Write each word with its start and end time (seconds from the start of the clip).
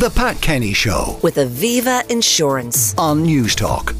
The 0.00 0.08
Pat 0.08 0.40
Kenny 0.40 0.72
Show 0.72 1.18
with 1.22 1.34
Aviva 1.34 2.10
Insurance. 2.10 2.96
on 2.96 3.22
Newstalk. 3.22 3.94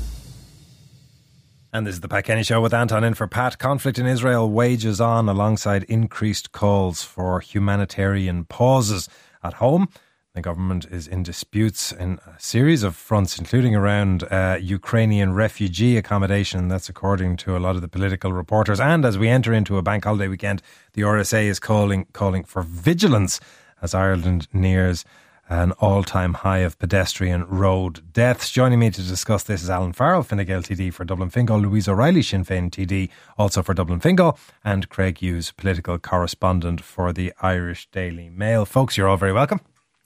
And 1.75 1.87
this 1.87 1.96
is 1.96 2.00
the 2.00 2.08
Pat 2.08 2.25
Kenny 2.25 2.42
Show 2.42 2.62
with 2.62 2.73
Anton 2.73 3.04
in 3.04 3.12
for 3.12 3.26
Pat. 3.26 3.58
Conflict 3.58 3.98
in 3.98 4.06
Israel 4.06 4.50
wages 4.50 4.98
on 4.98 5.28
alongside 5.28 5.82
increased 5.90 6.52
calls 6.52 7.02
for 7.02 7.40
humanitarian 7.40 8.46
pauses 8.46 9.10
at 9.44 9.52
home. 9.52 9.90
The 10.32 10.40
government 10.40 10.87
is 10.90 11.06
in 11.06 11.22
disputes 11.22 11.92
in 11.92 12.19
a 12.26 12.40
series 12.40 12.82
of 12.82 12.96
fronts, 12.96 13.38
including 13.38 13.76
around 13.76 14.22
uh, 14.22 14.56
Ukrainian 14.58 15.35
refugee 15.35 15.98
accommodation. 15.98 16.69
That's 16.69 16.88
according 16.88 17.37
to 17.45 17.59
a 17.59 17.60
lot 17.60 17.77
of 17.77 17.82
the 17.82 17.88
political 17.88 18.32
reporters. 18.32 18.80
And 18.80 19.05
as 19.05 19.19
we 19.19 19.28
enter 19.28 19.52
into 19.52 19.77
a 19.77 19.82
bank 19.82 20.05
holiday 20.05 20.28
weekend, 20.28 20.62
the 20.95 21.02
RSA 21.02 21.45
is 21.45 21.60
calling 21.60 22.06
calling 22.14 22.45
for 22.45 22.62
vigilance 22.62 23.38
as 23.82 23.92
Ireland 23.92 24.48
nears 24.55 25.05
an 25.51 25.73
all 25.73 26.05
time 26.05 26.32
high 26.32 26.59
of 26.59 26.78
pedestrian 26.78 27.45
road 27.45 28.12
deaths. 28.12 28.51
Joining 28.51 28.79
me 28.79 28.88
to 28.91 29.02
discuss 29.02 29.43
this 29.43 29.62
is 29.62 29.69
Alan 29.69 29.92
Farrell, 29.92 30.23
Fine 30.23 30.47
TD 30.47 30.95
for 30.95 31.05
Dublin 31.05 31.29
Fingal, 31.29 31.59
Louise 31.59 31.88
O'Reilly, 31.88 32.23
Sinn 32.23 32.45
Féin 32.45 32.70
TD, 32.70 33.11
also 33.37 33.62
for 33.62 33.75
Dublin 33.75 34.01
Fingal, 34.01 34.39
and 34.65 34.89
Craig 34.89 35.19
Hughes, 35.19 35.51
political 35.51 35.98
correspondent 35.98 36.80
for 36.80 37.12
the 37.12 37.33
Irish 37.42 37.89
Daily 37.91 38.30
Mail. 38.30 38.65
Folks, 38.65 38.97
you're 38.97 39.09
all 39.09 39.16
very 39.16 39.33
welcome. 39.33 39.61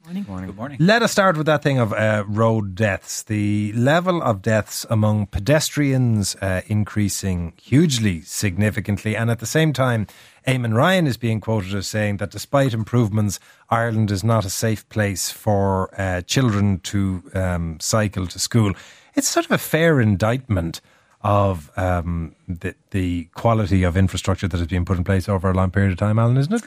Good 0.07 0.29
morning. 0.59 0.77
Let 0.81 1.01
us 1.01 1.13
start 1.13 1.39
with 1.39 1.47
that 1.47 1.63
thing 1.63 1.79
of 1.79 1.95
uh, 1.95 2.25
road 2.27 2.75
deaths. 2.75 3.23
The 3.23 3.73
level 3.73 4.23
of 4.23 4.43
deaths 4.43 4.85
among 4.91 5.29
pedestrians 5.29 6.37
uh, 6.43 6.61
increasing 6.67 7.55
hugely 7.57 8.21
significantly, 8.21 9.17
and 9.17 9.31
at 9.31 9.39
the 9.39 9.47
same 9.47 9.73
time, 9.73 10.07
Eamon 10.47 10.75
Ryan 10.75 11.07
is 11.07 11.17
being 11.17 11.41
quoted 11.41 11.75
as 11.75 11.87
saying 11.87 12.19
that 12.19 12.31
despite 12.31 12.75
improvements, 12.75 13.41
Ireland 13.71 14.11
is 14.11 14.23
not 14.23 14.45
a 14.45 14.51
safe 14.51 14.87
place 14.91 15.31
for 15.31 15.89
uh, 15.99 16.21
children 16.21 16.81
to 16.81 17.23
um, 17.33 17.81
cycle 17.81 18.27
to 18.27 18.39
school. 18.39 18.75
It's 19.15 19.29
sort 19.29 19.47
of 19.47 19.53
a 19.53 19.59
fair 19.59 20.03
indictment 20.03 20.83
of 21.23 21.71
um, 21.79 22.35
the, 22.47 22.75
the 22.91 23.25
quality 23.35 23.85
of 23.85 23.97
infrastructure 23.97 24.49
that 24.49 24.59
has 24.59 24.67
been 24.67 24.85
put 24.85 24.99
in 24.99 25.05
place 25.05 25.31
over 25.31 25.51
a 25.51 25.55
long 25.55 25.71
period 25.71 25.93
of 25.93 25.99
time, 25.99 26.19
Alan, 26.19 26.37
isn't 26.37 26.53
it? 26.53 26.63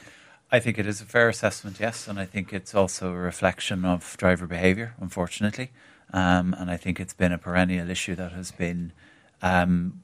I 0.51 0.59
think 0.59 0.79
it 0.79 0.87
is 0.87 1.01
a 1.01 1.05
fair 1.05 1.27
assessment, 1.27 1.77
yes, 1.79 2.07
and 2.07 2.17
I 2.17 2.25
think 2.25 2.53
it's 2.53 2.73
also 2.73 3.11
a 3.11 3.17
reflection 3.17 3.83
of 3.83 4.15
driver 4.17 4.47
behaviour, 4.47 4.95
unfortunately. 5.01 5.71
Um, 6.13 6.55
and 6.57 6.71
I 6.71 6.77
think 6.77 6.99
it's 7.01 7.13
been 7.13 7.33
a 7.33 7.37
perennial 7.37 7.89
issue 7.89 8.15
that 8.15 8.31
has 8.31 8.51
been, 8.51 8.93
um, 9.41 10.03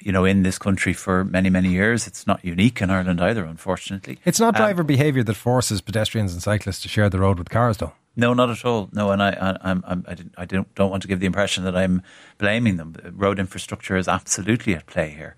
you 0.00 0.10
know, 0.10 0.24
in 0.24 0.42
this 0.42 0.58
country 0.58 0.92
for 0.92 1.24
many, 1.24 1.50
many 1.50 1.68
years. 1.68 2.08
It's 2.08 2.26
not 2.26 2.44
unique 2.44 2.82
in 2.82 2.90
Ireland 2.90 3.20
either, 3.20 3.44
unfortunately. 3.44 4.18
It's 4.24 4.40
not 4.40 4.56
Um, 4.56 4.62
driver 4.62 4.82
behaviour 4.82 5.22
that 5.22 5.34
forces 5.34 5.80
pedestrians 5.80 6.32
and 6.32 6.42
cyclists 6.42 6.82
to 6.82 6.88
share 6.88 7.08
the 7.08 7.20
road 7.20 7.38
with 7.38 7.48
cars, 7.48 7.76
though. 7.76 7.92
No, 8.16 8.34
not 8.34 8.50
at 8.50 8.64
all. 8.64 8.88
No, 8.92 9.12
and 9.12 9.22
I, 9.22 9.30
I, 9.30 9.70
I'm, 9.70 9.84
I'm, 9.86 10.04
I, 10.08 10.14
didn't, 10.14 10.34
I 10.36 10.44
don't, 10.46 10.74
don't 10.74 10.90
want 10.90 11.02
to 11.02 11.08
give 11.08 11.20
the 11.20 11.26
impression 11.26 11.62
that 11.62 11.76
I'm 11.76 12.02
blaming 12.38 12.76
them. 12.76 12.96
Road 13.14 13.38
infrastructure 13.38 13.96
is 13.96 14.08
absolutely 14.08 14.74
at 14.74 14.86
play 14.86 15.10
here. 15.10 15.36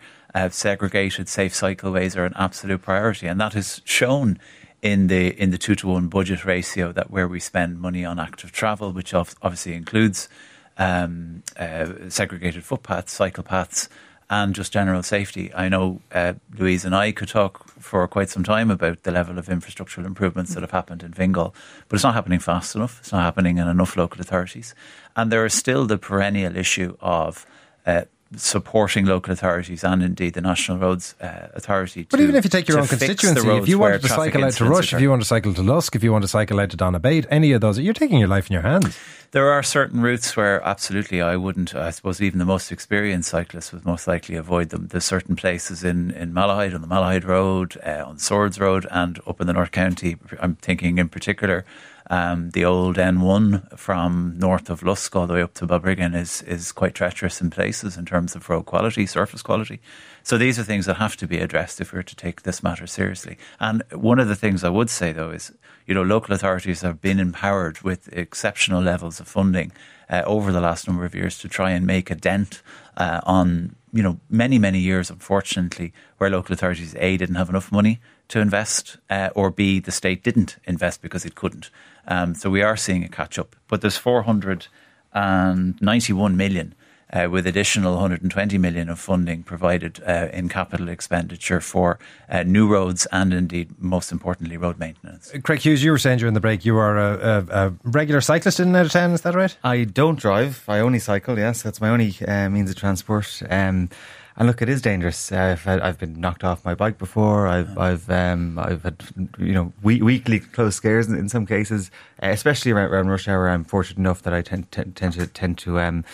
Segregated, 0.50 1.28
safe 1.28 1.52
cycleways 1.52 2.16
are 2.16 2.24
an 2.24 2.32
absolute 2.36 2.82
priority, 2.82 3.26
and 3.26 3.40
that 3.40 3.54
is 3.54 3.82
shown 3.84 4.38
in 4.82 5.06
the 5.06 5.28
in 5.40 5.50
the 5.50 5.58
two 5.58 5.74
to 5.76 5.86
one 5.86 6.08
budget 6.08 6.44
ratio 6.44 6.90
that 6.92 7.10
where 7.10 7.28
we 7.28 7.38
spend 7.38 7.80
money 7.80 8.04
on 8.04 8.18
active 8.18 8.50
travel, 8.50 8.92
which 8.92 9.14
obviously 9.14 9.74
includes 9.74 10.28
um, 10.76 11.42
uh, 11.56 11.86
segregated 12.08 12.64
footpaths, 12.64 13.12
cycle 13.12 13.44
paths, 13.44 13.88
and 14.28 14.54
just 14.54 14.72
general 14.72 15.02
safety. 15.02 15.52
I 15.54 15.68
know 15.68 16.00
uh, 16.10 16.34
Louise 16.58 16.84
and 16.84 16.94
I 16.94 17.12
could 17.12 17.28
talk 17.28 17.68
for 17.78 18.06
quite 18.08 18.28
some 18.28 18.42
time 18.42 18.70
about 18.70 19.04
the 19.04 19.12
level 19.12 19.38
of 19.38 19.46
infrastructural 19.46 20.04
improvements 20.04 20.54
that 20.54 20.62
have 20.62 20.70
happened 20.72 21.02
in 21.02 21.12
Fingal, 21.12 21.54
but 21.88 21.96
it's 21.96 22.04
not 22.04 22.14
happening 22.14 22.40
fast 22.40 22.74
enough. 22.74 22.98
It's 23.00 23.12
not 23.12 23.22
happening 23.22 23.58
in 23.58 23.68
enough 23.68 23.96
local 23.96 24.20
authorities, 24.20 24.74
and 25.14 25.30
there 25.30 25.46
is 25.46 25.54
still 25.54 25.86
the 25.86 25.98
perennial 25.98 26.56
issue 26.56 26.96
of. 27.00 27.46
Uh, 27.84 28.02
supporting 28.36 29.06
local 29.06 29.32
authorities 29.32 29.84
and 29.84 30.02
indeed 30.02 30.34
the 30.34 30.40
National 30.40 30.78
Roads 30.78 31.14
uh, 31.20 31.48
Authority. 31.54 32.06
But 32.10 32.20
even 32.20 32.34
if 32.34 32.44
you 32.44 32.50
take 32.50 32.68
your 32.68 32.78
own 32.78 32.86
constituency, 32.86 33.48
if 33.48 33.68
you 33.68 33.78
wanted 33.78 34.02
to 34.02 34.08
cycle 34.08 34.44
out 34.44 34.52
to 34.54 34.64
Rush, 34.64 34.92
if 34.92 35.00
you 35.00 35.10
want 35.10 35.22
to 35.22 35.28
cycle 35.28 35.54
to 35.54 35.62
Lusk, 35.62 35.94
if 35.94 36.02
you 36.02 36.12
want 36.12 36.22
to 36.22 36.28
cycle 36.28 36.60
out 36.60 36.70
to 36.70 36.76
Donabate, 36.76 37.26
any 37.30 37.52
of 37.52 37.60
those, 37.60 37.78
you're 37.78 37.94
taking 37.94 38.18
your 38.18 38.28
life 38.28 38.50
in 38.50 38.54
your 38.54 38.62
hands. 38.62 38.98
There 39.32 39.50
are 39.50 39.62
certain 39.62 40.02
routes 40.02 40.36
where 40.36 40.62
absolutely 40.62 41.22
I 41.22 41.36
wouldn't. 41.36 41.74
I 41.74 41.90
suppose 41.90 42.20
even 42.20 42.38
the 42.38 42.44
most 42.44 42.70
experienced 42.70 43.30
cyclist 43.30 43.72
would 43.72 43.86
most 43.86 44.06
likely 44.06 44.36
avoid 44.36 44.68
them. 44.68 44.88
There's 44.88 45.06
certain 45.06 45.36
places 45.36 45.82
in, 45.82 46.10
in 46.10 46.34
Malahide, 46.34 46.74
on 46.74 46.82
the 46.82 46.86
Malahide 46.86 47.24
Road, 47.24 47.80
uh, 47.84 48.04
on 48.06 48.18
Swords 48.18 48.60
Road, 48.60 48.86
and 48.90 49.18
up 49.26 49.40
in 49.40 49.46
the 49.46 49.54
North 49.54 49.70
County. 49.70 50.18
I'm 50.38 50.56
thinking 50.56 50.98
in 50.98 51.08
particular 51.08 51.64
um, 52.10 52.50
the 52.50 52.64
old 52.64 52.96
N1 52.96 53.78
from 53.78 54.34
north 54.38 54.70
of 54.70 54.82
Lusk 54.82 55.14
all 55.14 55.26
the 55.26 55.34
way 55.34 55.42
up 55.42 55.54
to 55.54 55.66
Balbriggan 55.66 56.14
is, 56.14 56.42
is 56.42 56.72
quite 56.72 56.94
treacherous 56.94 57.40
in 57.40 57.50
places 57.50 57.96
in 57.96 58.04
terms 58.04 58.34
of 58.34 58.48
road 58.48 58.66
quality, 58.66 59.06
surface 59.06 59.42
quality. 59.42 59.80
So 60.22 60.38
these 60.38 60.58
are 60.58 60.64
things 60.64 60.86
that 60.86 60.96
have 60.96 61.16
to 61.16 61.26
be 61.26 61.38
addressed 61.38 61.80
if 61.80 61.92
we're 61.92 62.02
to 62.02 62.16
take 62.16 62.42
this 62.42 62.62
matter 62.62 62.86
seriously. 62.86 63.38
And 63.60 63.82
one 63.92 64.18
of 64.18 64.28
the 64.28 64.36
things 64.36 64.64
I 64.64 64.68
would 64.68 64.90
say 64.90 65.12
though 65.12 65.30
is, 65.30 65.52
you 65.86 65.94
know, 65.94 66.02
local 66.02 66.34
authorities 66.34 66.82
have 66.82 67.00
been 67.00 67.18
empowered 67.18 67.80
with 67.82 68.08
exceptional 68.12 68.82
levels 68.82 69.20
of 69.20 69.28
funding 69.28 69.72
uh, 70.08 70.22
over 70.26 70.52
the 70.52 70.60
last 70.60 70.86
number 70.86 71.04
of 71.04 71.14
years 71.14 71.38
to 71.38 71.48
try 71.48 71.70
and 71.70 71.86
make 71.86 72.10
a 72.10 72.14
dent 72.14 72.62
uh, 72.96 73.20
on, 73.24 73.74
you 73.92 74.02
know, 74.02 74.20
many, 74.28 74.58
many 74.58 74.78
years, 74.78 75.10
unfortunately, 75.10 75.92
where 76.18 76.30
local 76.30 76.52
authorities, 76.52 76.94
A, 76.98 77.16
didn't 77.16 77.36
have 77.36 77.48
enough 77.48 77.72
money 77.72 78.00
to 78.32 78.40
invest, 78.40 78.96
uh, 79.10 79.28
or 79.34 79.50
B, 79.50 79.78
the 79.78 79.92
state 79.92 80.22
didn't 80.22 80.56
invest 80.64 81.02
because 81.02 81.26
it 81.26 81.34
couldn't. 81.34 81.68
Um, 82.08 82.34
so 82.34 82.48
we 82.48 82.62
are 82.62 82.78
seeing 82.78 83.04
a 83.04 83.08
catch 83.08 83.38
up. 83.38 83.54
But 83.68 83.82
there's 83.82 83.98
491 83.98 86.36
million 86.36 86.74
uh, 87.12 87.28
with 87.30 87.46
additional 87.46 87.92
120 87.92 88.56
million 88.56 88.88
of 88.88 88.98
funding 88.98 89.42
provided 89.42 90.02
uh, 90.06 90.28
in 90.32 90.48
capital 90.48 90.88
expenditure 90.88 91.60
for 91.60 91.98
uh, 92.30 92.42
new 92.42 92.66
roads 92.66 93.06
and 93.12 93.34
indeed, 93.34 93.78
most 93.78 94.10
importantly, 94.10 94.56
road 94.56 94.78
maintenance. 94.78 95.30
Craig 95.42 95.60
Hughes, 95.60 95.84
you 95.84 95.90
were 95.90 95.98
saying 95.98 96.20
during 96.20 96.32
the 96.32 96.40
break 96.40 96.64
you 96.64 96.78
are 96.78 96.96
a, 96.96 97.12
a, 97.12 97.44
a 97.66 97.74
regular 97.84 98.22
cyclist 98.22 98.60
in 98.60 98.68
and 98.68 98.76
out 98.76 98.86
of 98.86 98.92
town, 98.92 99.10
is 99.10 99.20
that 99.20 99.34
right? 99.34 99.54
I 99.62 99.84
don't 99.84 100.18
drive. 100.18 100.64
I 100.68 100.78
only 100.78 101.00
cycle. 101.00 101.38
Yes, 101.38 101.60
that's 101.60 101.82
my 101.82 101.90
only 101.90 102.14
uh, 102.26 102.48
means 102.48 102.70
of 102.70 102.76
transport. 102.76 103.42
Um, 103.50 103.90
and 104.36 104.48
look, 104.48 104.62
it 104.62 104.68
is 104.68 104.80
dangerous. 104.80 105.30
Uh, 105.30 105.36
I've, 105.52 105.64
had, 105.64 105.80
I've 105.80 105.98
been 105.98 106.20
knocked 106.20 106.42
off 106.44 106.64
my 106.64 106.74
bike 106.74 106.98
before. 106.98 107.46
I've 107.46 107.76
I've 107.76 108.08
um, 108.10 108.58
I've 108.58 108.82
had 108.82 109.02
you 109.38 109.52
know 109.52 109.72
we- 109.82 110.02
weekly 110.02 110.40
close 110.40 110.76
scares 110.76 111.08
in, 111.08 111.16
in 111.16 111.28
some 111.28 111.46
cases, 111.46 111.90
uh, 112.22 112.28
especially 112.28 112.72
around, 112.72 112.90
around 112.90 113.08
rush 113.08 113.28
hour. 113.28 113.48
I'm 113.48 113.64
fortunate 113.64 113.98
enough 113.98 114.22
that 114.22 114.32
I 114.32 114.42
tend, 114.42 114.70
tend, 114.70 114.96
tend 114.96 115.12
to 115.14 115.26
tend 115.26 115.58
to 115.58 115.80
um, 115.80 116.04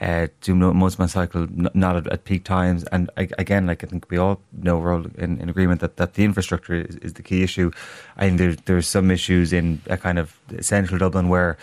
uh, 0.00 0.26
do 0.40 0.54
most 0.54 0.94
of 0.94 0.98
my 0.98 1.06
cycle 1.06 1.42
n- 1.42 1.68
not 1.74 1.96
at, 1.96 2.06
at 2.08 2.24
peak 2.24 2.44
times. 2.44 2.84
And 2.84 3.10
I, 3.16 3.28
again, 3.38 3.66
like 3.66 3.84
I 3.84 3.86
think 3.86 4.06
we 4.10 4.16
all 4.18 4.40
know 4.52 4.78
we're 4.78 4.94
all 4.94 5.06
in, 5.16 5.40
in 5.40 5.48
agreement 5.48 5.80
that, 5.80 5.96
that 5.96 6.14
the 6.14 6.24
infrastructure 6.24 6.74
is, 6.74 6.96
is 6.96 7.12
the 7.14 7.22
key 7.22 7.42
issue. 7.42 7.70
I 8.16 8.26
think 8.26 8.38
there, 8.38 8.54
there's 8.64 8.88
some 8.88 9.10
issues 9.10 9.52
in 9.52 9.80
a 9.86 9.96
kind 9.96 10.18
of 10.18 10.38
central 10.60 10.98
Dublin 10.98 11.28
where 11.28 11.56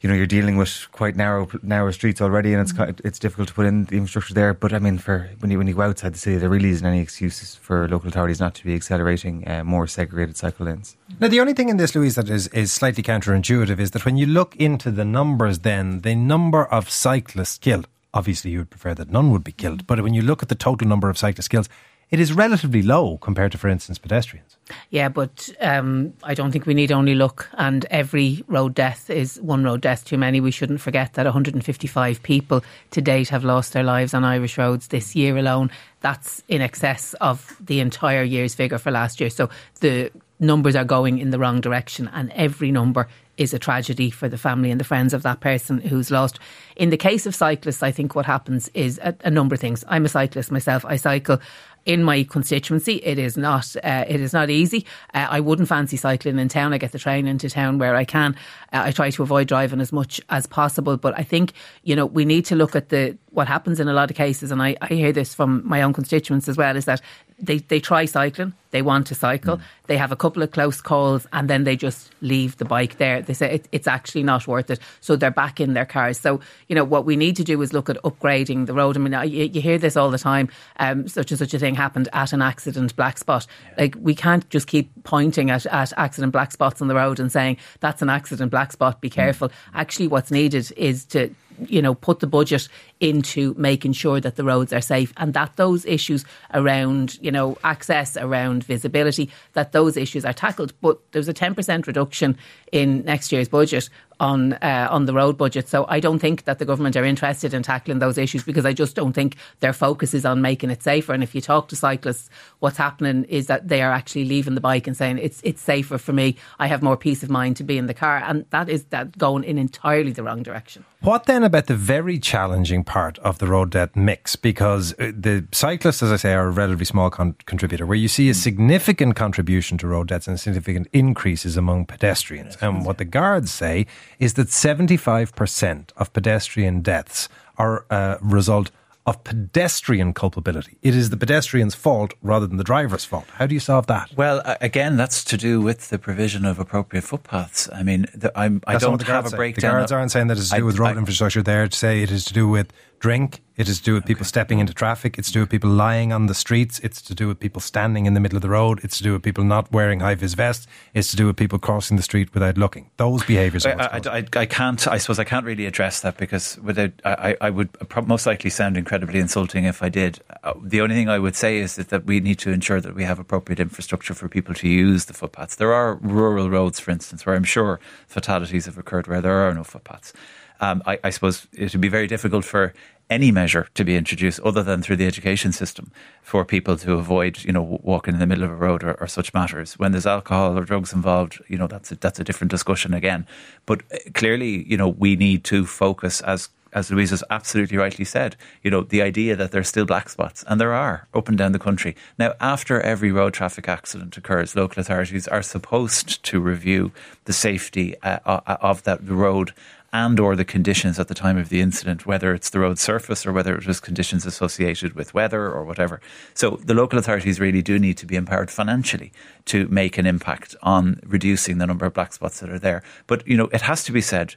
you 0.00 0.08
know 0.08 0.14
you're 0.14 0.26
dealing 0.26 0.56
with 0.56 0.88
quite 0.92 1.14
narrow 1.14 1.48
narrow 1.62 1.90
streets 1.90 2.20
already, 2.20 2.52
and 2.52 2.62
it's 2.62 2.72
quite, 2.72 3.00
it's 3.04 3.18
difficult 3.18 3.48
to 3.48 3.54
put 3.54 3.66
in 3.66 3.84
the 3.84 3.96
infrastructure 3.96 4.34
there. 4.34 4.54
But 4.54 4.72
I 4.72 4.78
mean, 4.78 4.98
for 4.98 5.30
when 5.40 5.50
you 5.50 5.58
when 5.58 5.66
you 5.66 5.74
go 5.74 5.82
outside 5.82 6.14
the 6.14 6.18
city, 6.18 6.36
there 6.38 6.48
really 6.48 6.70
isn't 6.70 6.86
any 6.86 7.00
excuses 7.00 7.54
for 7.54 7.86
local 7.88 8.08
authorities 8.08 8.40
not 8.40 8.54
to 8.56 8.64
be 8.64 8.74
accelerating 8.74 9.46
uh, 9.46 9.62
more 9.64 9.86
segregated 9.86 10.36
cycle 10.36 10.66
lanes. 10.66 10.96
Now, 11.18 11.28
the 11.28 11.40
only 11.40 11.52
thing 11.52 11.68
in 11.68 11.76
this, 11.76 11.94
Louise, 11.94 12.14
that 12.14 12.30
is, 12.30 12.48
is 12.48 12.72
slightly 12.72 13.02
counterintuitive 13.02 13.78
is 13.78 13.90
that 13.90 14.04
when 14.06 14.16
you 14.16 14.26
look 14.26 14.56
into 14.56 14.90
the 14.90 15.04
numbers, 15.04 15.60
then 15.60 16.00
the 16.00 16.14
number 16.14 16.64
of 16.64 16.88
cyclists 16.88 17.58
killed, 17.58 17.86
obviously 18.14 18.52
you 18.52 18.58
would 18.58 18.70
prefer 18.70 18.94
that 18.94 19.10
none 19.10 19.30
would 19.30 19.44
be 19.44 19.52
killed, 19.52 19.86
but 19.86 20.00
when 20.02 20.14
you 20.14 20.22
look 20.22 20.42
at 20.42 20.48
the 20.48 20.54
total 20.54 20.88
number 20.88 21.10
of 21.10 21.18
cyclists 21.18 21.48
killed, 21.48 21.68
it 22.10 22.18
is 22.18 22.32
relatively 22.32 22.82
low 22.82 23.18
compared 23.18 23.52
to, 23.52 23.58
for 23.58 23.68
instance, 23.68 23.98
pedestrians. 23.98 24.56
Yeah, 24.90 25.08
but 25.08 25.48
um, 25.60 26.12
I 26.24 26.34
don't 26.34 26.50
think 26.50 26.66
we 26.66 26.74
need 26.74 26.90
only 26.90 27.14
look. 27.14 27.48
And 27.54 27.84
every 27.86 28.44
road 28.48 28.74
death 28.74 29.10
is 29.10 29.40
one 29.40 29.62
road 29.62 29.80
death 29.80 30.04
too 30.04 30.18
many. 30.18 30.40
We 30.40 30.50
shouldn't 30.50 30.80
forget 30.80 31.14
that 31.14 31.24
155 31.24 32.22
people 32.22 32.64
to 32.90 33.00
date 33.00 33.28
have 33.28 33.44
lost 33.44 33.72
their 33.72 33.84
lives 33.84 34.12
on 34.12 34.24
Irish 34.24 34.58
roads 34.58 34.88
this 34.88 35.14
year 35.14 35.36
alone. 35.36 35.70
That's 36.00 36.42
in 36.48 36.60
excess 36.60 37.14
of 37.14 37.56
the 37.60 37.80
entire 37.80 38.24
year's 38.24 38.54
figure 38.54 38.78
for 38.78 38.90
last 38.90 39.20
year. 39.20 39.30
So 39.30 39.48
the 39.80 40.10
numbers 40.40 40.74
are 40.74 40.84
going 40.84 41.18
in 41.18 41.30
the 41.30 41.38
wrong 41.38 41.60
direction, 41.60 42.10
and 42.12 42.32
every 42.32 42.72
number 42.72 43.08
is 43.36 43.54
a 43.54 43.58
tragedy 43.58 44.10
for 44.10 44.28
the 44.28 44.36
family 44.36 44.70
and 44.70 44.80
the 44.80 44.84
friends 44.84 45.14
of 45.14 45.22
that 45.22 45.40
person 45.40 45.80
who's 45.80 46.10
lost. 46.10 46.38
In 46.76 46.90
the 46.90 46.96
case 46.96 47.24
of 47.24 47.34
cyclists, 47.34 47.82
I 47.82 47.90
think 47.90 48.14
what 48.14 48.26
happens 48.26 48.68
is 48.74 48.98
a, 49.02 49.14
a 49.24 49.30
number 49.30 49.54
of 49.54 49.60
things. 49.60 49.84
I'm 49.88 50.04
a 50.04 50.08
cyclist 50.08 50.50
myself. 50.50 50.84
I 50.84 50.96
cycle 50.96 51.38
in 51.86 52.02
my 52.04 52.24
constituency. 52.24 52.94
It 52.96 53.18
is 53.18 53.36
not. 53.36 53.74
Uh, 53.82 54.04
it 54.08 54.20
is 54.20 54.32
not 54.32 54.50
easy. 54.50 54.86
Uh, 55.14 55.26
I 55.30 55.40
wouldn't 55.40 55.68
fancy 55.68 55.96
cycling 55.96 56.38
in 56.38 56.48
town. 56.48 56.72
I 56.72 56.78
get 56.78 56.92
the 56.92 56.98
train 56.98 57.26
into 57.26 57.48
town 57.48 57.78
where 57.78 57.96
I 57.96 58.04
can. 58.04 58.36
Uh, 58.72 58.82
I 58.84 58.92
try 58.92 59.10
to 59.10 59.22
avoid 59.22 59.48
driving 59.48 59.80
as 59.80 59.92
much 59.92 60.20
as 60.30 60.46
possible. 60.46 60.96
But 60.96 61.18
I 61.18 61.22
think 61.22 61.52
you 61.82 61.96
know 61.96 62.06
we 62.06 62.24
need 62.24 62.44
to 62.46 62.56
look 62.56 62.76
at 62.76 62.90
the 62.90 63.16
what 63.30 63.48
happens 63.48 63.80
in 63.80 63.88
a 63.88 63.92
lot 63.92 64.10
of 64.10 64.16
cases, 64.16 64.50
and 64.50 64.62
I, 64.62 64.76
I 64.80 64.88
hear 64.88 65.12
this 65.12 65.34
from 65.34 65.66
my 65.66 65.82
own 65.82 65.92
constituents 65.92 66.48
as 66.48 66.56
well. 66.56 66.76
Is 66.76 66.84
that 66.84 67.00
they, 67.42 67.58
they 67.58 67.80
try 67.80 68.04
cycling, 68.04 68.52
they 68.70 68.82
want 68.82 69.06
to 69.08 69.14
cycle, 69.14 69.60
they 69.86 69.96
have 69.96 70.12
a 70.12 70.16
couple 70.16 70.42
of 70.42 70.50
close 70.50 70.80
calls, 70.80 71.26
and 71.32 71.48
then 71.48 71.64
they 71.64 71.76
just 71.76 72.10
leave 72.20 72.56
the 72.58 72.64
bike 72.64 72.98
there. 72.98 73.22
They 73.22 73.32
say 73.34 73.54
it, 73.54 73.68
it's 73.72 73.88
actually 73.88 74.22
not 74.22 74.46
worth 74.46 74.70
it. 74.70 74.78
So 75.00 75.16
they're 75.16 75.30
back 75.30 75.60
in 75.60 75.74
their 75.74 75.86
cars. 75.86 76.18
So, 76.18 76.40
you 76.68 76.74
know, 76.74 76.84
what 76.84 77.04
we 77.04 77.16
need 77.16 77.36
to 77.36 77.44
do 77.44 77.60
is 77.62 77.72
look 77.72 77.88
at 77.88 77.96
upgrading 78.02 78.66
the 78.66 78.74
road. 78.74 78.96
I 78.96 79.00
mean, 79.00 79.30
you, 79.30 79.44
you 79.46 79.60
hear 79.60 79.78
this 79.78 79.96
all 79.96 80.10
the 80.10 80.18
time. 80.18 80.48
Um, 80.78 81.08
such 81.08 81.30
and 81.30 81.38
such 81.38 81.54
a 81.54 81.58
thing 81.58 81.69
happened 81.74 82.08
at 82.12 82.32
an 82.32 82.42
accident 82.42 82.94
black 82.96 83.18
spot. 83.18 83.46
Like, 83.78 83.94
we 83.98 84.14
can't 84.14 84.48
just 84.50 84.66
keep 84.66 84.90
pointing 85.04 85.50
at, 85.50 85.66
at 85.66 85.92
accident 85.96 86.32
black 86.32 86.52
spots 86.52 86.80
on 86.80 86.88
the 86.88 86.94
road 86.94 87.20
and 87.20 87.30
saying, 87.30 87.56
that's 87.80 88.02
an 88.02 88.10
accident 88.10 88.50
black 88.50 88.72
spot, 88.72 89.00
be 89.00 89.10
careful. 89.10 89.48
Mm. 89.48 89.52
Actually, 89.74 90.08
what's 90.08 90.30
needed 90.30 90.72
is 90.76 91.04
to 91.06 91.34
you 91.68 91.82
know, 91.82 91.94
put 91.94 92.20
the 92.20 92.26
budget 92.26 92.68
into 93.00 93.54
making 93.58 93.92
sure 93.92 94.20
that 94.20 94.36
the 94.36 94.44
roads 94.44 94.72
are 94.72 94.80
safe 94.80 95.12
and 95.16 95.34
that 95.34 95.56
those 95.56 95.84
issues 95.84 96.24
around, 96.54 97.18
you 97.20 97.30
know, 97.30 97.58
access, 97.64 98.16
around 98.16 98.64
visibility, 98.64 99.30
that 99.54 99.72
those 99.72 99.96
issues 99.96 100.24
are 100.24 100.32
tackled. 100.32 100.72
But 100.80 100.98
there's 101.12 101.28
a 101.28 101.34
10% 101.34 101.86
reduction 101.86 102.36
in 102.72 103.04
next 103.04 103.32
year's 103.32 103.48
budget 103.48 103.88
on 104.20 104.52
uh, 104.54 104.86
on 104.90 105.06
the 105.06 105.12
road 105.12 105.36
budget. 105.36 105.68
So 105.68 105.86
I 105.88 105.98
don't 105.98 106.18
think 106.18 106.44
that 106.44 106.58
the 106.58 106.64
government 106.64 106.96
are 106.96 107.04
interested 107.04 107.54
in 107.54 107.62
tackling 107.62 107.98
those 107.98 108.18
issues 108.18 108.44
because 108.44 108.66
I 108.66 108.72
just 108.72 108.94
don't 108.94 109.14
think 109.14 109.36
their 109.60 109.72
focus 109.72 110.14
is 110.14 110.24
on 110.24 110.40
making 110.42 110.70
it 110.70 110.82
safer. 110.82 111.12
And 111.12 111.22
if 111.22 111.34
you 111.34 111.40
talk 111.40 111.68
to 111.68 111.76
cyclists, 111.76 112.28
what's 112.60 112.76
happening 112.76 113.24
is 113.24 113.46
that 113.46 113.68
they 113.68 113.82
are 113.82 113.90
actually 113.90 114.26
leaving 114.26 114.54
the 114.54 114.60
bike 114.60 114.86
and 114.86 114.96
saying 114.96 115.18
it's 115.18 115.40
it's 115.42 115.62
safer 115.62 115.98
for 115.98 116.12
me. 116.12 116.36
I 116.58 116.66
have 116.66 116.82
more 116.82 116.96
peace 116.96 117.22
of 117.22 117.30
mind 117.30 117.56
to 117.56 117.64
be 117.64 117.78
in 117.78 117.86
the 117.86 117.94
car, 117.94 118.22
and 118.24 118.44
that 118.50 118.68
is 118.68 118.84
that 118.86 119.16
going 119.18 119.44
in 119.44 119.58
entirely 119.58 120.12
the 120.12 120.22
wrong 120.22 120.42
direction. 120.42 120.84
What 121.02 121.24
then 121.24 121.44
about 121.44 121.66
the 121.66 121.76
very 121.76 122.18
challenging 122.18 122.84
part 122.84 123.18
of 123.20 123.38
the 123.38 123.46
road 123.46 123.70
debt 123.70 123.96
mix? 123.96 124.36
Because 124.36 124.92
uh, 124.98 125.12
the 125.16 125.46
cyclists, 125.50 126.02
as 126.02 126.12
I 126.12 126.16
say, 126.16 126.34
are 126.34 126.48
a 126.48 126.50
relatively 126.50 126.84
small 126.84 127.08
con- 127.08 127.36
contributor, 127.46 127.86
where 127.86 127.96
you 127.96 128.08
see 128.08 128.28
a 128.28 128.34
significant 128.34 129.16
contribution 129.16 129.78
to 129.78 129.86
road 129.86 130.08
deaths 130.08 130.28
and 130.28 130.38
significant 130.38 130.88
increases 130.92 131.56
among 131.56 131.86
pedestrians. 131.86 132.58
And 132.60 132.84
what 132.84 132.98
the 132.98 133.06
guards 133.06 133.50
say 133.50 133.86
is 134.18 134.34
that 134.34 134.48
75% 134.48 135.90
of 135.96 136.12
pedestrian 136.12 136.80
deaths 136.82 137.28
are 137.56 137.84
a 137.90 138.18
result 138.20 138.70
of 139.06 139.24
pedestrian 139.24 140.12
culpability. 140.12 140.76
It 140.82 140.94
is 140.94 141.10
the 141.10 141.16
pedestrian's 141.16 141.74
fault 141.74 142.14
rather 142.22 142.46
than 142.46 142.58
the 142.58 142.64
driver's 142.64 143.04
fault. 143.04 143.26
How 143.34 143.46
do 143.46 143.54
you 143.54 143.60
solve 143.60 143.86
that? 143.86 144.10
Well, 144.16 144.42
again, 144.60 144.96
that's 144.96 145.24
to 145.24 145.36
do 145.36 145.60
with 145.60 145.88
the 145.88 145.98
provision 145.98 146.44
of 146.44 146.58
appropriate 146.58 147.02
footpaths. 147.02 147.68
I 147.72 147.82
mean, 147.82 148.06
the, 148.14 148.30
I'm, 148.38 148.62
I 148.66 148.76
do 148.76 148.90
not 148.90 149.02
have 149.02 149.32
a 149.32 149.36
breakdown. 149.36 149.72
The 149.72 149.78
guards 149.78 149.92
aren't 149.92 150.10
saying 150.10 150.26
that 150.28 150.36
it's 150.36 150.50
to 150.50 150.58
do 150.58 150.64
with 150.66 150.78
road 150.78 150.96
I, 150.96 150.98
infrastructure. 150.98 151.42
They're 151.42 151.66
to 151.66 151.76
say 151.76 152.02
it 152.02 152.10
is 152.10 152.24
to 152.26 152.34
do 152.34 152.46
with 152.46 152.72
drink. 153.00 153.42
It 153.56 153.68
is 153.68 153.78
to 153.78 153.84
do 153.84 153.94
with 153.94 154.06
people 154.06 154.22
okay. 154.22 154.28
stepping 154.28 154.58
into 154.58 154.72
traffic. 154.72 155.18
It's 155.18 155.28
to 155.28 155.34
do 155.34 155.40
with 155.40 155.50
people 155.50 155.68
lying 155.68 156.12
on 156.12 156.26
the 156.26 156.34
streets. 156.34 156.78
It's 156.80 157.02
to 157.02 157.14
do 157.14 157.28
with 157.28 157.40
people 157.40 157.60
standing 157.60 158.06
in 158.06 158.14
the 158.14 158.20
middle 158.20 158.36
of 158.36 158.42
the 158.42 158.48
road. 158.48 158.80
It's 158.82 158.96
to 158.98 159.02
do 159.02 159.12
with 159.12 159.22
people 159.22 159.44
not 159.44 159.70
wearing 159.70 160.00
high 160.00 160.14
vis 160.14 160.32
vests. 160.32 160.66
It's 160.94 161.10
to 161.10 161.16
do 161.16 161.26
with 161.26 161.36
people 161.36 161.58
crossing 161.58 161.98
the 161.98 162.02
street 162.02 162.32
without 162.32 162.56
looking. 162.56 162.90
Those 162.96 163.22
behaviours. 163.24 163.66
I, 163.66 163.72
I, 163.72 164.00
I, 164.06 164.24
I, 164.34 164.46
can't. 164.46 164.86
I 164.86 164.96
suppose 164.96 165.18
I 165.18 165.24
can't 165.24 165.44
really 165.44 165.66
address 165.66 166.00
that 166.00 166.16
because 166.16 166.58
without, 166.58 166.92
I, 167.04 167.36
I 167.40 167.50
would 167.50 167.68
most 168.06 168.24
likely 168.24 168.48
sound 168.48 168.78
incredibly 168.78 169.18
insulting 169.18 169.64
if 169.64 169.82
I 169.82 169.90
did. 169.90 170.20
Uh, 170.42 170.54
the 170.62 170.80
only 170.80 170.94
thing 170.94 171.10
I 171.10 171.18
would 171.18 171.36
say 171.36 171.58
is 171.58 171.76
that, 171.76 171.88
that 171.88 172.06
we 172.06 172.20
need 172.20 172.38
to 172.40 172.50
ensure 172.50 172.80
that 172.80 172.94
we 172.94 173.04
have 173.04 173.18
appropriate 173.18 173.60
infrastructure 173.60 174.14
for 174.14 174.28
people 174.28 174.54
to 174.54 174.68
use 174.68 175.06
the 175.06 175.14
footpaths. 175.14 175.56
There 175.56 175.72
are 175.72 175.96
rural 175.96 176.48
roads, 176.48 176.80
for 176.80 176.92
instance, 176.92 177.26
where 177.26 177.34
I'm 177.34 177.44
sure 177.44 177.78
fatalities 178.06 178.66
have 178.66 178.78
occurred 178.78 179.06
where 179.06 179.20
there 179.20 179.46
are 179.46 179.52
no 179.52 179.64
footpaths 179.64 180.14
um, 180.60 180.82
I, 180.86 180.98
I, 181.04 181.10
suppose 181.10 181.46
it 181.52 181.72
would 181.72 181.80
be 181.80 181.88
very 181.88 182.06
difficult 182.06 182.44
for 182.44 182.74
any 183.08 183.32
measure 183.32 183.66
to 183.74 183.84
be 183.84 183.96
introduced 183.96 184.40
other 184.40 184.62
than 184.62 184.82
through 184.82 184.96
the 184.96 185.06
education 185.06 185.52
system 185.52 185.90
for 186.22 186.44
people 186.44 186.76
to 186.76 186.94
avoid, 186.94 187.42
you 187.44 187.52
know, 187.52 187.80
walking 187.82 188.14
in 188.14 188.20
the 188.20 188.26
middle 188.26 188.44
of 188.44 188.50
a 188.50 188.54
road 188.54 188.84
or, 188.84 188.94
or 188.94 189.08
such 189.08 189.34
matters. 189.34 189.78
When 189.78 189.92
there's 189.92 190.06
alcohol 190.06 190.56
or 190.56 190.64
drugs 190.64 190.92
involved, 190.92 191.42
you 191.48 191.58
know, 191.58 191.66
that's 191.66 191.90
a, 191.90 191.96
that's 191.96 192.20
a 192.20 192.24
different 192.24 192.52
discussion 192.52 192.94
again. 192.94 193.26
But 193.66 193.82
uh, 193.92 193.98
clearly, 194.14 194.64
you 194.68 194.76
know, 194.76 194.88
we 194.88 195.16
need 195.16 195.44
to 195.44 195.66
focus 195.66 196.20
as 196.20 196.48
as 196.72 196.88
Louise 196.88 197.10
has 197.10 197.24
absolutely 197.30 197.76
rightly 197.76 198.04
said, 198.04 198.36
you 198.62 198.70
know, 198.70 198.82
the 198.82 199.02
idea 199.02 199.34
that 199.34 199.50
there's 199.50 199.66
still 199.66 199.84
black 199.84 200.08
spots, 200.08 200.44
and 200.46 200.60
there 200.60 200.72
are 200.72 201.08
up 201.14 201.28
and 201.28 201.36
down 201.36 201.50
the 201.50 201.58
country. 201.58 201.96
Now, 202.16 202.34
after 202.40 202.80
every 202.80 203.10
road 203.10 203.34
traffic 203.34 203.68
accident 203.68 204.16
occurs, 204.16 204.54
local 204.54 204.80
authorities 204.80 205.26
are 205.26 205.42
supposed 205.42 206.22
to 206.22 206.38
review 206.38 206.92
the 207.24 207.32
safety 207.32 207.96
uh, 208.02 208.20
uh 208.24 208.56
of 208.60 208.84
that 208.84 209.00
road 209.08 209.52
and 209.92 210.20
or 210.20 210.36
the 210.36 210.44
conditions 210.44 210.98
at 210.98 211.08
the 211.08 211.14
time 211.14 211.36
of 211.36 211.48
the 211.48 211.60
incident, 211.60 212.06
whether 212.06 212.32
it's 212.32 212.50
the 212.50 212.60
road 212.60 212.78
surface 212.78 213.26
or 213.26 213.32
whether 213.32 213.54
it 213.56 213.66
was 213.66 213.80
conditions 213.80 214.24
associated 214.24 214.94
with 214.94 215.14
weather 215.14 215.46
or 215.46 215.64
whatever. 215.64 216.00
So 216.34 216.60
the 216.64 216.74
local 216.74 216.98
authorities 216.98 217.40
really 217.40 217.62
do 217.62 217.78
need 217.78 217.96
to 217.98 218.06
be 218.06 218.16
empowered 218.16 218.50
financially 218.50 219.12
to 219.46 219.66
make 219.68 219.98
an 219.98 220.06
impact 220.06 220.54
on 220.62 221.00
reducing 221.04 221.58
the 221.58 221.66
number 221.66 221.86
of 221.86 221.94
black 221.94 222.12
spots 222.12 222.40
that 222.40 222.50
are 222.50 222.58
there. 222.58 222.82
But, 223.06 223.26
you 223.26 223.36
know, 223.36 223.48
it 223.52 223.62
has 223.62 223.82
to 223.84 223.92
be 223.92 224.00
said, 224.00 224.36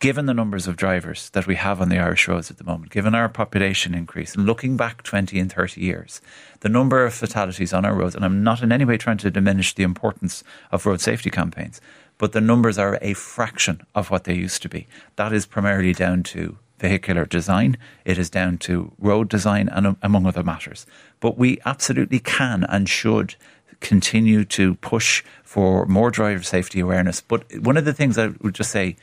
given 0.00 0.24
the 0.24 0.34
numbers 0.34 0.66
of 0.66 0.76
drivers 0.76 1.28
that 1.30 1.46
we 1.46 1.54
have 1.54 1.80
on 1.80 1.90
the 1.90 1.98
Irish 1.98 2.26
roads 2.26 2.50
at 2.50 2.56
the 2.56 2.64
moment, 2.64 2.90
given 2.90 3.14
our 3.14 3.28
population 3.28 3.94
increase, 3.94 4.34
and 4.34 4.46
looking 4.46 4.76
back 4.76 5.02
20 5.02 5.38
and 5.38 5.52
30 5.52 5.80
years, 5.80 6.22
the 6.60 6.70
number 6.70 7.04
of 7.04 7.12
fatalities 7.12 7.74
on 7.74 7.84
our 7.84 7.94
roads, 7.94 8.14
and 8.14 8.24
I'm 8.24 8.42
not 8.42 8.62
in 8.62 8.72
any 8.72 8.86
way 8.86 8.96
trying 8.96 9.18
to 9.18 9.30
diminish 9.30 9.74
the 9.74 9.82
importance 9.82 10.42
of 10.72 10.86
road 10.86 11.02
safety 11.02 11.28
campaigns, 11.30 11.82
but 12.16 12.32
the 12.32 12.40
numbers 12.40 12.78
are 12.78 12.98
a 13.02 13.12
fraction 13.12 13.82
of 13.94 14.10
what 14.10 14.24
they 14.24 14.34
used 14.34 14.62
to 14.62 14.70
be. 14.70 14.88
That 15.16 15.34
is 15.34 15.44
primarily 15.44 15.92
down 15.92 16.22
to 16.24 16.56
vehicular 16.78 17.26
design, 17.26 17.76
it 18.06 18.16
is 18.16 18.30
down 18.30 18.56
to 18.56 18.92
road 18.98 19.28
design, 19.28 19.68
and 19.68 19.86
um, 19.86 19.96
among 20.02 20.24
other 20.24 20.42
matters. 20.42 20.86
But 21.20 21.36
we 21.36 21.58
absolutely 21.66 22.20
can 22.20 22.64
and 22.64 22.88
should 22.88 23.34
continue 23.80 24.46
to 24.46 24.76
push 24.76 25.22
for 25.44 25.84
more 25.84 26.10
driver 26.10 26.42
safety 26.42 26.80
awareness. 26.80 27.20
But 27.20 27.44
one 27.58 27.76
of 27.76 27.84
the 27.84 27.92
things 27.92 28.16
I 28.16 28.28
would 28.40 28.54
just 28.54 28.70
say 28.70 28.96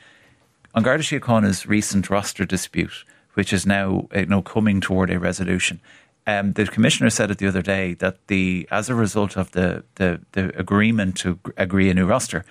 on 0.78 0.84
Garda 0.84 1.02
Síochána's 1.02 1.66
recent 1.66 2.08
roster 2.08 2.44
dispute, 2.44 3.04
which 3.34 3.52
is 3.52 3.66
now 3.66 4.06
you 4.14 4.26
know, 4.26 4.40
coming 4.40 4.80
toward 4.80 5.10
a 5.10 5.18
resolution, 5.18 5.80
um, 6.24 6.52
the 6.52 6.66
commissioner 6.66 7.10
said 7.10 7.32
it 7.32 7.38
the 7.38 7.48
other 7.48 7.62
day 7.62 7.94
that 7.94 8.24
the 8.28 8.68
as 8.70 8.88
a 8.88 8.94
result 8.94 9.36
of 9.36 9.50
the, 9.50 9.82
the, 9.96 10.20
the 10.32 10.56
agreement 10.56 11.16
to 11.16 11.40
agree 11.56 11.90
a 11.90 11.94
new 11.94 12.06
roster, 12.06 12.44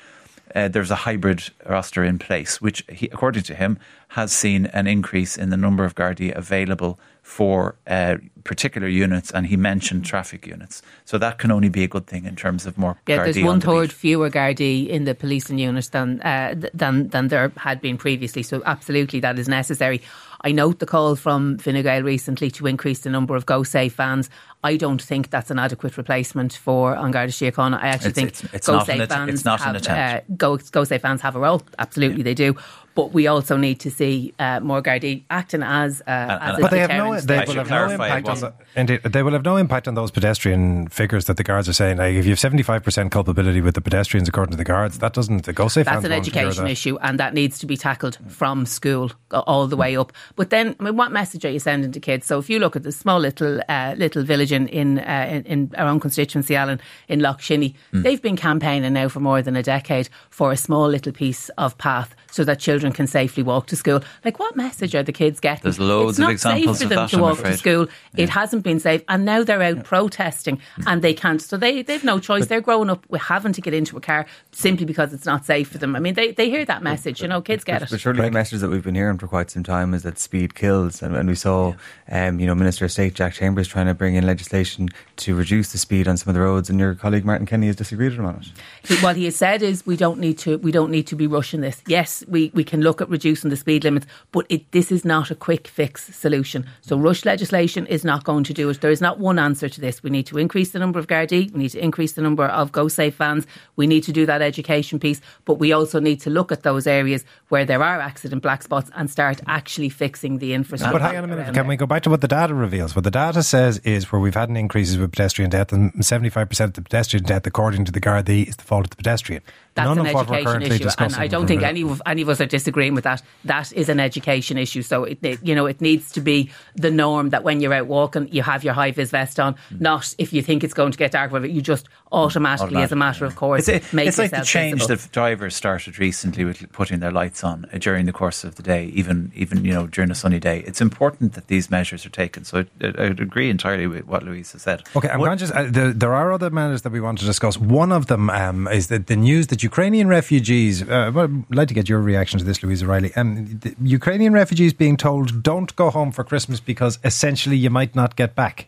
uh, 0.53 0.67
there's 0.67 0.91
a 0.91 0.95
hybrid 1.07 1.41
roster 1.65 2.03
in 2.03 2.19
place, 2.19 2.59
which, 2.59 2.83
he, 2.89 3.07
according 3.13 3.43
to 3.43 3.55
him, 3.55 3.79
has 4.09 4.33
seen 4.33 4.65
an 4.65 4.87
increase 4.87 5.37
in 5.37 5.49
the 5.49 5.55
number 5.55 5.85
of 5.85 5.95
Gardaí 5.95 6.35
available 6.35 6.99
for 7.27 7.75
uh, 7.87 8.15
particular 8.45 8.87
units, 8.87 9.31
and 9.31 9.45
he 9.47 9.57
mentioned 9.57 10.05
traffic 10.05 10.47
units. 10.47 10.81
So 11.03 11.17
that 11.17 11.39
can 11.39 11.51
only 11.51 11.67
be 11.67 11.83
a 11.83 11.87
good 11.87 12.07
thing 12.07 12.23
in 12.25 12.37
terms 12.37 12.65
of 12.65 12.77
more. 12.77 12.97
Yeah, 13.05 13.21
there's 13.21 13.43
one 13.43 13.59
third 13.59 13.91
fewer 13.91 14.29
Gardaí 14.29 14.87
in 14.87 15.03
the 15.03 15.13
policing 15.13 15.59
units 15.59 15.89
than 15.89 16.21
uh, 16.21 16.55
than 16.73 17.09
than 17.09 17.27
there 17.27 17.51
had 17.57 17.81
been 17.81 17.97
previously. 17.97 18.43
So 18.43 18.63
absolutely, 18.65 19.19
that 19.19 19.37
is 19.37 19.49
necessary. 19.49 20.01
I 20.45 20.53
note 20.53 20.79
the 20.79 20.85
call 20.85 21.17
from 21.17 21.57
Fine 21.57 21.83
Gael 21.83 22.03
recently 22.03 22.49
to 22.51 22.65
increase 22.65 22.99
the 22.99 23.09
number 23.09 23.35
of 23.35 23.45
Go 23.45 23.63
Safe 23.63 23.95
vans. 23.95 24.29
I 24.63 24.75
don't 24.75 25.01
think 25.01 25.29
that's 25.29 25.51
an 25.51 25.59
adequate 25.59 25.97
replacement 25.97 26.53
for 26.53 26.93
An 26.93 27.11
Garda 27.11 27.31
Síochána. 27.31 27.81
I 27.81 27.89
actually 27.89 28.09
it's, 28.09 28.15
think 28.15 28.29
it's, 28.29 28.43
it's 28.53 28.67
Go 28.67 28.83
Safe 28.83 29.07
vans 29.07 29.43
have, 29.43 29.87
uh, 29.87 30.21
Go, 30.35 30.57
Go 30.57 30.83
Safe 30.83 31.01
vans 31.01 31.21
have 31.21 31.35
a 31.35 31.39
role. 31.39 31.61
Absolutely, 31.77 32.19
yeah. 32.19 32.23
they 32.23 32.33
do. 32.33 32.55
But 32.95 33.13
we 33.13 33.27
also 33.27 33.57
need 33.57 33.79
to 33.81 33.91
see 33.91 34.33
uh, 34.39 34.59
more 34.59 34.81
Gardaí 34.81 35.21
acting 35.29 35.61
as, 35.61 36.01
uh, 36.07 36.39
as 36.41 36.59
but 36.59 36.71
they 36.71 36.79
have 36.79 36.89
no, 36.89 37.19
they 37.19 37.43
will 37.45 37.53
have 37.53 37.69
no 37.69 37.89
impact 37.91 38.27
on, 38.27 38.53
indeed, 38.75 39.03
they 39.03 39.21
will 39.21 39.33
have 39.33 39.45
no 39.45 39.55
impact 39.55 39.87
on 39.87 39.93
those 39.93 40.09
pedestrian 40.09 40.87
figures 40.87 41.25
that 41.25 41.37
the 41.37 41.43
guards 41.43 41.69
are 41.69 41.73
saying. 41.73 41.97
Like 41.97 42.15
if 42.15 42.25
you 42.25 42.31
have 42.31 42.39
seventy 42.39 42.63
five 42.63 42.83
percent 42.83 43.11
culpability 43.11 43.61
with 43.61 43.75
the 43.75 43.81
pedestrians, 43.81 44.27
according 44.27 44.49
to 44.53 44.57
the 44.57 44.63
guards, 44.63 44.97
that 44.97 45.13
doesn't 45.13 45.45
the 45.45 45.53
go 45.53 45.67
safe. 45.67 45.85
That's 45.85 46.05
an 46.05 46.11
education 46.11 46.65
issue, 46.65 46.97
and 47.03 47.19
that 47.19 47.35
needs 47.35 47.59
to 47.59 47.67
be 47.67 47.77
tackled 47.77 48.17
from 48.29 48.65
school 48.65 49.11
all 49.31 49.67
the 49.67 49.77
way 49.77 49.95
up. 49.95 50.11
But 50.35 50.49
then, 50.49 50.75
I 50.79 50.83
mean, 50.85 50.95
what 50.95 51.11
message 51.11 51.45
are 51.45 51.51
you 51.51 51.59
sending 51.59 51.91
to 51.91 51.99
kids? 51.99 52.25
So 52.25 52.39
if 52.39 52.49
you 52.49 52.57
look 52.57 52.75
at 52.75 52.81
the 52.81 52.91
small 52.91 53.19
little 53.19 53.61
uh, 53.69 53.93
little 53.95 54.23
village 54.23 54.46
in 54.51 54.67
in, 54.67 54.99
uh, 54.99 55.41
in, 55.45 55.71
our 55.77 55.87
own 55.87 55.99
constituency, 55.99 56.55
Alan, 56.55 56.79
in 57.07 57.19
Loughshinny, 57.19 57.75
mm. 57.93 58.03
they've 58.03 58.21
been 58.21 58.35
campaigning 58.35 58.93
now 58.93 59.07
for 59.07 59.19
more 59.19 59.41
than 59.41 59.55
a 59.55 59.63
decade 59.63 60.09
for 60.29 60.51
a 60.51 60.57
small 60.57 60.87
little 60.87 61.11
piece 61.11 61.49
of 61.57 61.77
path 61.77 62.15
so 62.31 62.43
that 62.43 62.59
children 62.59 62.93
can 62.93 63.07
safely 63.07 63.43
walk 63.43 63.67
to 63.67 63.75
school. 63.75 64.01
Like, 64.23 64.39
what 64.39 64.55
message 64.55 64.95
are 64.95 65.03
the 65.03 65.11
kids 65.11 65.39
getting? 65.39 65.63
There's 65.63 65.79
loads 65.79 66.19
of 66.19 66.29
examples 66.29 66.79
safe 66.79 66.87
for 66.87 66.93
them 66.93 67.03
that, 67.03 67.09
to 67.11 67.17
walk 67.19 67.39
to 67.39 67.57
school. 67.57 67.87
Yeah. 68.13 68.23
It 68.23 68.29
hasn't 68.29 68.63
been 68.63 68.79
safe, 68.79 69.03
and 69.07 69.25
now 69.25 69.43
they're 69.43 69.61
out 69.61 69.77
yeah. 69.77 69.83
protesting, 69.83 70.59
and 70.85 71.01
they 71.01 71.13
can't. 71.13 71.41
So 71.41 71.57
they 71.57 71.81
they've 71.81 72.03
no 72.03 72.19
choice. 72.19 72.41
But, 72.43 72.49
they're 72.49 72.61
growing 72.61 72.89
up 72.89 73.05
with 73.09 73.21
having 73.21 73.53
to 73.53 73.61
get 73.61 73.73
into 73.73 73.97
a 73.97 74.01
car 74.01 74.25
simply 74.51 74.85
because 74.85 75.13
it's 75.13 75.25
not 75.25 75.45
safe 75.45 75.69
for 75.69 75.77
them. 75.77 75.95
I 75.95 75.99
mean, 75.99 76.13
they, 76.13 76.31
they 76.31 76.49
hear 76.49 76.65
that 76.65 76.83
message. 76.83 77.21
You 77.21 77.27
know, 77.27 77.41
kids 77.41 77.63
get 77.63 77.81
it. 77.81 77.89
But 77.89 77.99
surely 77.99 78.21
the 78.21 78.31
message 78.31 78.61
that 78.61 78.69
we've 78.69 78.83
been 78.83 78.95
hearing 78.95 79.17
for 79.17 79.27
quite 79.27 79.49
some 79.49 79.63
time 79.63 79.93
is 79.93 80.03
that 80.03 80.19
speed 80.19 80.55
kills, 80.55 81.01
and, 81.01 81.15
and 81.15 81.27
we 81.29 81.35
saw, 81.35 81.73
yeah. 82.09 82.27
um, 82.27 82.39
you 82.39 82.47
know, 82.47 82.55
Minister 82.55 82.85
of 82.85 82.91
State 82.91 83.13
Jack 83.13 83.33
Chambers 83.33 83.67
trying 83.67 83.87
to 83.87 83.93
bring 83.93 84.15
in 84.15 84.25
legislation 84.25 84.89
to 85.17 85.35
reduce 85.35 85.71
the 85.71 85.77
speed 85.77 86.07
on 86.07 86.17
some 86.17 86.29
of 86.29 86.35
the 86.35 86.41
roads, 86.41 86.69
and 86.69 86.79
your 86.79 86.95
colleague 86.95 87.25
Martin 87.25 87.45
Kenny 87.45 87.67
has 87.67 87.75
disagreed 87.75 88.11
with 88.11 88.19
him 88.19 88.25
on 88.25 88.35
it. 88.35 88.47
He, 88.83 88.95
what 89.03 89.15
he 89.15 89.25
has 89.25 89.35
said 89.35 89.61
is 89.61 89.85
we 89.85 89.97
don't 89.97 90.19
need 90.19 90.37
to 90.39 90.57
we 90.57 90.71
don't 90.71 90.91
need 90.91 91.07
to 91.07 91.15
be 91.15 91.27
rushing 91.27 91.61
this. 91.61 91.81
Yes, 91.87 92.16
we 92.27 92.51
we 92.53 92.63
can 92.63 92.81
look 92.81 93.01
at 93.01 93.09
reducing 93.09 93.49
the 93.49 93.57
speed 93.57 93.83
limits, 93.83 94.07
but 94.31 94.45
it, 94.49 94.71
this 94.71 94.91
is 94.91 95.05
not 95.05 95.31
a 95.31 95.35
quick 95.35 95.67
fix 95.67 96.15
solution. 96.15 96.65
So 96.81 96.97
rush 96.97 97.25
legislation 97.25 97.85
is 97.87 98.03
not 98.03 98.23
going 98.23 98.43
to 98.45 98.53
do 98.53 98.69
it. 98.69 98.81
There 98.81 98.91
is 98.91 99.01
not 99.01 99.19
one 99.19 99.39
answer 99.39 99.69
to 99.69 99.81
this. 99.81 100.03
We 100.03 100.09
need 100.09 100.25
to 100.27 100.37
increase 100.37 100.71
the 100.71 100.79
number 100.79 100.99
of 100.99 101.07
Gardaí. 101.07 101.51
We 101.51 101.59
need 101.59 101.69
to 101.69 101.83
increase 101.83 102.13
the 102.13 102.21
number 102.21 102.45
of 102.45 102.71
Go 102.71 102.87
Safe 102.87 103.15
vans. 103.15 103.45
We 103.75 103.87
need 103.87 104.03
to 104.03 104.11
do 104.11 104.25
that 104.25 104.41
education 104.41 104.99
piece, 104.99 105.21
but 105.45 105.55
we 105.55 105.71
also 105.71 105.99
need 105.99 106.21
to 106.21 106.29
look 106.29 106.51
at 106.51 106.63
those 106.63 106.87
areas 106.87 107.25
where 107.49 107.65
there 107.65 107.83
are 107.83 107.99
accident 107.99 108.41
black 108.41 108.63
spots 108.63 108.91
and 108.95 109.09
start 109.09 109.41
actually 109.47 109.89
fixing 109.89 110.39
the 110.39 110.53
infrastructure. 110.53 110.99
But 110.99 111.01
hang 111.01 111.17
on 111.17 111.23
a 111.25 111.27
minute. 111.27 111.53
Can 111.53 111.67
we 111.67 111.75
go 111.75 111.85
back 111.85 112.03
to 112.03 112.09
what 112.09 112.21
the 112.21 112.27
data 112.27 112.53
reveals? 112.53 112.95
What 112.95 113.03
the 113.03 113.11
data 113.11 113.43
says 113.43 113.79
is 113.79 114.11
where 114.11 114.19
we've 114.19 114.35
had 114.35 114.49
an 114.49 114.57
increase 114.57 114.95
with 114.95 115.11
pedestrian 115.11 115.49
death, 115.49 115.71
and 115.71 115.93
75% 115.93 116.59
of 116.65 116.73
the 116.73 116.81
pedestrian 116.81 117.25
death, 117.25 117.45
according 117.47 117.85
to 117.85 117.91
the 117.91 118.01
Gardaí, 118.01 118.47
is 118.47 118.55
the 118.55 118.63
fault 118.63 118.85
of 118.85 118.89
the 118.91 118.95
pedestrian. 118.97 119.41
That's 119.77 119.87
None 119.89 119.99
an 119.99 120.07
of 120.07 120.13
what 120.15 120.29
we're 120.29 120.37
education 120.37 120.71
issue, 120.71 120.89
and 120.97 121.13
I 121.15 121.27
don't 121.27 121.45
think 121.45 121.61
any 121.61 121.83
of 121.83 122.01
any 122.05 122.23
of 122.23 122.29
us 122.29 122.41
are 122.41 122.47
disagreeing 122.47 122.95
with 122.95 123.03
that. 123.03 123.21
That 123.45 123.71
is 123.73 123.89
an 123.89 123.99
education 123.99 124.57
issue. 124.57 124.81
So 124.81 125.03
it, 125.03 125.19
it- 125.21 125.39
you 125.43 125.53
know 125.53 125.67
it 125.67 125.81
needs 125.81 126.11
to 126.13 126.21
be 126.21 126.49
the 126.75 126.89
norm 126.89 127.29
that 127.29 127.43
when 127.43 127.61
you're 127.61 127.73
out 127.75 127.85
walking, 127.85 128.27
you 128.29 128.41
have 128.41 128.63
your 128.63 128.73
high 128.73 128.89
vis 128.91 129.11
vest 129.11 129.39
on. 129.39 129.53
Hmm. 129.69 129.77
Not 129.79 130.15
if 130.17 130.33
you 130.33 130.41
think 130.41 130.63
it's 130.63 130.73
going 130.73 130.91
to 130.93 130.97
get 130.97 131.11
dark, 131.11 131.31
whatever, 131.31 131.45
you 131.47 131.61
just 131.61 131.87
automatically, 132.11 132.81
as 132.81 132.91
a 132.91 132.95
matter 132.95 133.25
of 133.25 133.35
course, 133.35 133.67
It's, 133.67 133.91
make 133.93 134.07
it's 134.07 134.17
like 134.17 134.31
the 134.31 134.41
change 134.41 134.79
visible. 134.81 134.95
that 134.95 135.11
drivers 135.11 135.55
started 135.55 135.99
recently 135.99 136.45
with 136.45 136.71
putting 136.71 136.99
their 136.99 137.11
lights 137.11 137.43
on 137.43 137.65
uh, 137.73 137.77
during 137.77 138.05
the 138.05 138.13
course 138.13 138.43
of 138.43 138.55
the 138.55 138.63
day, 138.63 138.85
even 138.93 139.31
even 139.35 139.65
you 139.65 139.73
know 139.73 139.87
during 139.87 140.11
a 140.11 140.15
sunny 140.15 140.39
day. 140.39 140.63
It's 140.65 140.81
important 140.81 141.33
that 141.33 141.47
these 141.47 141.69
measures 141.69 142.05
are 142.05 142.09
taken. 142.09 142.43
So 142.45 142.65
I, 142.81 142.85
I 142.85 143.03
agree 143.05 143.49
entirely 143.49 143.87
with 143.87 144.05
what 144.07 144.23
Louise 144.23 144.51
has 144.53 144.61
said. 144.61 144.83
Okay, 144.95 145.09
I'm 145.09 145.19
What- 145.19 145.27
conscious. 145.29 145.51
Uh, 145.51 145.67
there, 145.69 145.91
there 145.93 146.13
are 146.13 146.31
other 146.31 146.49
matters 146.49 146.81
that 146.83 146.91
we 146.91 147.01
want 147.01 147.19
to 147.19 147.25
discuss. 147.25 147.57
One 147.57 147.91
of 147.91 148.05
them 148.07 148.29
um, 148.29 148.67
is 148.67 148.87
that 148.87 149.07
the 149.07 149.15
news 149.15 149.47
that 149.47 149.63
Ukrainian 149.63 150.07
refugees. 150.07 150.81
Uh, 150.83 151.11
well, 151.13 151.25
I'd 151.25 151.55
like 151.55 151.67
to 151.69 151.73
get 151.73 151.89
your 151.89 151.99
reaction 151.99 152.39
to 152.39 152.45
this, 152.45 152.63
Louise 152.63 152.81
O'Reilly. 152.83 153.11
Um, 153.15 153.59
the 153.63 153.75
Ukrainian 153.83 154.33
refugees 154.33 154.73
being 154.73 154.97
told 154.97 155.43
don't 155.43 155.75
go 155.75 155.89
home 155.89 156.11
for 156.11 156.23
Christmas 156.23 156.59
because 156.59 156.99
essentially 157.03 157.57
you 157.57 157.69
might 157.69 157.95
not 157.95 158.15
get 158.15 158.35
back. 158.35 158.67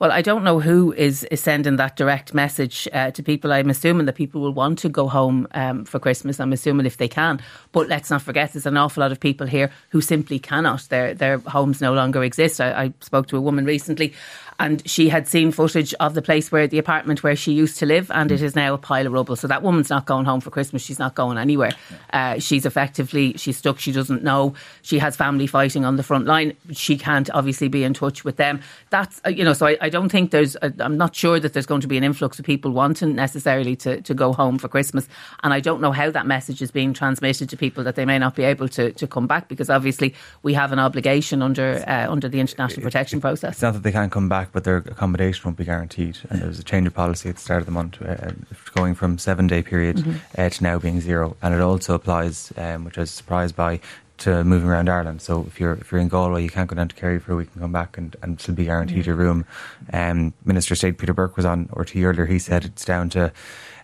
Well, 0.00 0.10
I 0.10 0.22
don't 0.22 0.42
know 0.42 0.58
who 0.58 0.92
is, 0.92 1.24
is 1.24 1.40
sending 1.40 1.76
that 1.76 1.96
direct 1.96 2.34
message 2.34 2.88
uh, 2.92 3.12
to 3.12 3.22
people. 3.22 3.52
I'm 3.52 3.70
assuming 3.70 4.06
that 4.06 4.14
people 4.16 4.40
will 4.40 4.52
want 4.52 4.78
to 4.80 4.88
go 4.88 5.08
home 5.08 5.46
um, 5.52 5.84
for 5.84 6.00
Christmas. 6.00 6.40
I'm 6.40 6.52
assuming 6.52 6.84
if 6.84 6.96
they 6.96 7.08
can. 7.08 7.40
But 7.72 7.88
let's 7.88 8.10
not 8.10 8.22
forget, 8.22 8.52
there's 8.52 8.66
an 8.66 8.76
awful 8.76 9.02
lot 9.02 9.12
of 9.12 9.20
people 9.20 9.46
here 9.46 9.70
who 9.90 10.00
simply 10.00 10.38
cannot. 10.38 10.82
Their 10.88 11.14
their 11.14 11.38
homes 11.38 11.80
no 11.80 11.92
longer 11.94 12.24
exist. 12.24 12.60
I, 12.60 12.84
I 12.84 12.92
spoke 13.00 13.28
to 13.28 13.36
a 13.36 13.40
woman 13.40 13.64
recently, 13.64 14.14
and 14.58 14.88
she 14.88 15.08
had 15.08 15.28
seen 15.28 15.52
footage 15.52 15.94
of 15.94 16.14
the 16.14 16.22
place 16.22 16.52
where 16.52 16.66
the 16.66 16.78
apartment 16.78 17.22
where 17.22 17.36
she 17.36 17.52
used 17.52 17.78
to 17.78 17.86
live, 17.86 18.10
and 18.10 18.30
it 18.30 18.42
is 18.42 18.54
now 18.54 18.74
a 18.74 18.78
pile 18.78 19.06
of 19.06 19.12
rubble. 19.12 19.36
So 19.36 19.48
that 19.48 19.62
woman's 19.62 19.90
not 19.90 20.06
going 20.06 20.24
home 20.24 20.40
for 20.40 20.50
Christmas. 20.50 20.82
She's 20.82 20.98
not 20.98 21.14
going 21.14 21.38
anywhere. 21.38 21.72
Uh, 22.12 22.38
she's 22.38 22.66
effectively 22.66 23.34
she's 23.36 23.56
stuck. 23.56 23.78
She 23.78 23.92
doesn't 23.92 24.22
know. 24.22 24.54
She 24.82 24.98
has 24.98 25.16
family 25.16 25.46
fighting 25.46 25.84
on 25.84 25.96
the 25.96 26.02
front 26.02 26.26
line. 26.26 26.56
She 26.72 26.96
can't 26.96 27.30
obviously 27.30 27.68
be 27.68 27.84
in 27.84 27.94
touch 27.94 28.24
with 28.24 28.36
them. 28.36 28.60
That's 28.90 29.20
uh, 29.26 29.30
you 29.30 29.44
know. 29.44 29.52
So 29.52 29.66
I, 29.66 29.76
I 29.80 29.88
don't 29.88 30.08
think 30.08 30.30
there's. 30.30 30.56
i 30.62 30.72
I'm 30.80 30.96
not 30.96 31.14
sure 31.14 31.40
that 31.40 31.52
there's 31.52 31.66
going 31.66 31.80
to 31.80 31.88
be 31.88 31.96
an 31.96 32.04
influx 32.04 32.38
of 32.38 32.44
people 32.44 32.70
wanting 32.70 33.14
necessarily 33.14 33.76
to, 33.76 34.00
to 34.02 34.14
go 34.14 34.32
home 34.32 34.58
for 34.58 34.68
Christmas. 34.68 35.08
And 35.42 35.54
I 35.54 35.60
don't 35.60 35.80
know 35.80 35.92
how 35.92 36.10
that 36.10 36.26
message 36.26 36.60
is 36.60 36.70
being 36.70 36.92
transmitted 36.92 37.48
to 37.48 37.56
people 37.56 37.84
that 37.84 37.96
they 37.96 38.04
may 38.04 38.18
not 38.18 38.34
be 38.34 38.42
able 38.42 38.68
to, 38.70 38.92
to 38.92 39.06
come 39.06 39.26
back 39.26 39.48
because 39.48 39.70
obviously 39.70 40.14
we 40.42 40.54
have 40.54 40.72
an 40.72 40.78
obligation 40.78 41.42
under 41.42 41.84
uh, 41.86 42.10
under 42.10 42.28
the 42.28 42.40
international 42.40 42.82
protection 42.82 43.20
process. 43.20 43.54
It's 43.54 43.62
not 43.62 43.74
that 43.74 43.82
they 43.82 43.92
can't 43.92 44.12
come 44.12 44.28
back, 44.28 44.52
but 44.54 44.62
their 44.62 44.76
accommodation 44.78 45.42
won't 45.44 45.58
be 45.58 45.64
guaranteed. 45.64 46.16
And 46.30 46.40
there 46.40 46.48
was 46.48 46.60
a 46.60 46.62
change 46.62 46.86
of 46.86 46.94
policy 46.94 47.28
at 47.28 47.34
the 47.34 47.40
start 47.40 47.60
of 47.60 47.66
the 47.66 47.72
month, 47.72 48.00
uh, 48.00 48.30
going 48.74 48.94
from 48.94 49.18
seven 49.18 49.48
day 49.48 49.62
period 49.62 50.20
uh, 50.38 50.48
to 50.48 50.62
now 50.62 50.78
being 50.78 51.00
zero. 51.00 51.36
And 51.42 51.52
it 51.52 51.60
also 51.60 51.94
applies, 51.94 52.52
um, 52.56 52.84
which 52.84 52.96
I 52.96 53.02
was 53.02 53.10
surprised 53.10 53.56
by, 53.56 53.80
to 54.18 54.44
moving 54.44 54.68
around 54.68 54.88
Ireland. 54.88 55.22
So 55.22 55.44
if 55.48 55.58
you're 55.58 55.74
if 55.74 55.90
you're 55.90 56.00
in 56.00 56.08
Galway, 56.08 56.44
you 56.44 56.48
can't 56.48 56.70
go 56.70 56.76
down 56.76 56.86
to 56.86 56.94
Kerry 56.94 57.18
for 57.18 57.32
a 57.32 57.36
week 57.36 57.48
and 57.52 57.62
come 57.62 57.72
back 57.72 57.98
and, 57.98 58.14
and 58.22 58.40
still 58.40 58.54
be 58.54 58.66
guaranteed 58.66 59.06
your 59.06 59.16
room. 59.16 59.44
Um, 59.92 60.32
Minister 60.44 60.74
of 60.74 60.78
State 60.78 60.98
Peter 60.98 61.12
Burke 61.12 61.36
was 61.36 61.44
on 61.44 61.66
RTÉ 61.66 62.04
earlier. 62.04 62.26
He 62.26 62.38
said 62.38 62.64
it's 62.64 62.84
down 62.84 63.10
to 63.10 63.32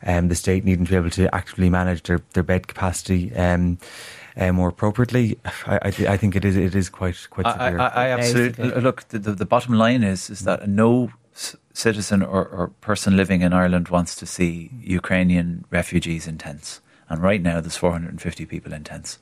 um, 0.06 0.28
the 0.28 0.36
state 0.36 0.64
needing 0.64 0.84
to 0.84 0.90
be 0.90 0.96
able 0.96 1.10
to 1.10 1.34
actively 1.34 1.68
manage 1.68 2.04
their, 2.04 2.20
their 2.32 2.44
bed 2.44 2.68
capacity. 2.68 3.34
Um, 3.34 3.78
uh, 4.36 4.52
more 4.52 4.68
appropriately, 4.68 5.38
I, 5.66 5.76
I, 5.82 5.88
I 5.88 6.16
think 6.16 6.36
it 6.36 6.44
is 6.44 6.56
it 6.56 6.74
is 6.74 6.88
quite 6.88 7.16
quite 7.30 7.46
severe. 7.46 7.80
I, 7.80 7.88
I 7.88 8.08
absolutely 8.08 8.70
look. 8.80 9.08
The, 9.08 9.18
the, 9.18 9.32
the 9.32 9.46
bottom 9.46 9.74
line 9.74 10.02
is 10.02 10.30
is 10.30 10.40
that 10.40 10.68
no 10.68 11.12
c- 11.34 11.58
citizen 11.72 12.22
or, 12.22 12.46
or 12.46 12.68
person 12.80 13.16
living 13.16 13.42
in 13.42 13.52
Ireland 13.52 13.88
wants 13.88 14.14
to 14.16 14.26
see 14.26 14.70
Ukrainian 14.82 15.64
refugees 15.70 16.26
in 16.26 16.38
tents. 16.38 16.80
And 17.08 17.20
right 17.20 17.42
now, 17.42 17.60
there's 17.60 17.76
450 17.76 18.46
people 18.46 18.72
in 18.72 18.84
tents, 18.84 19.18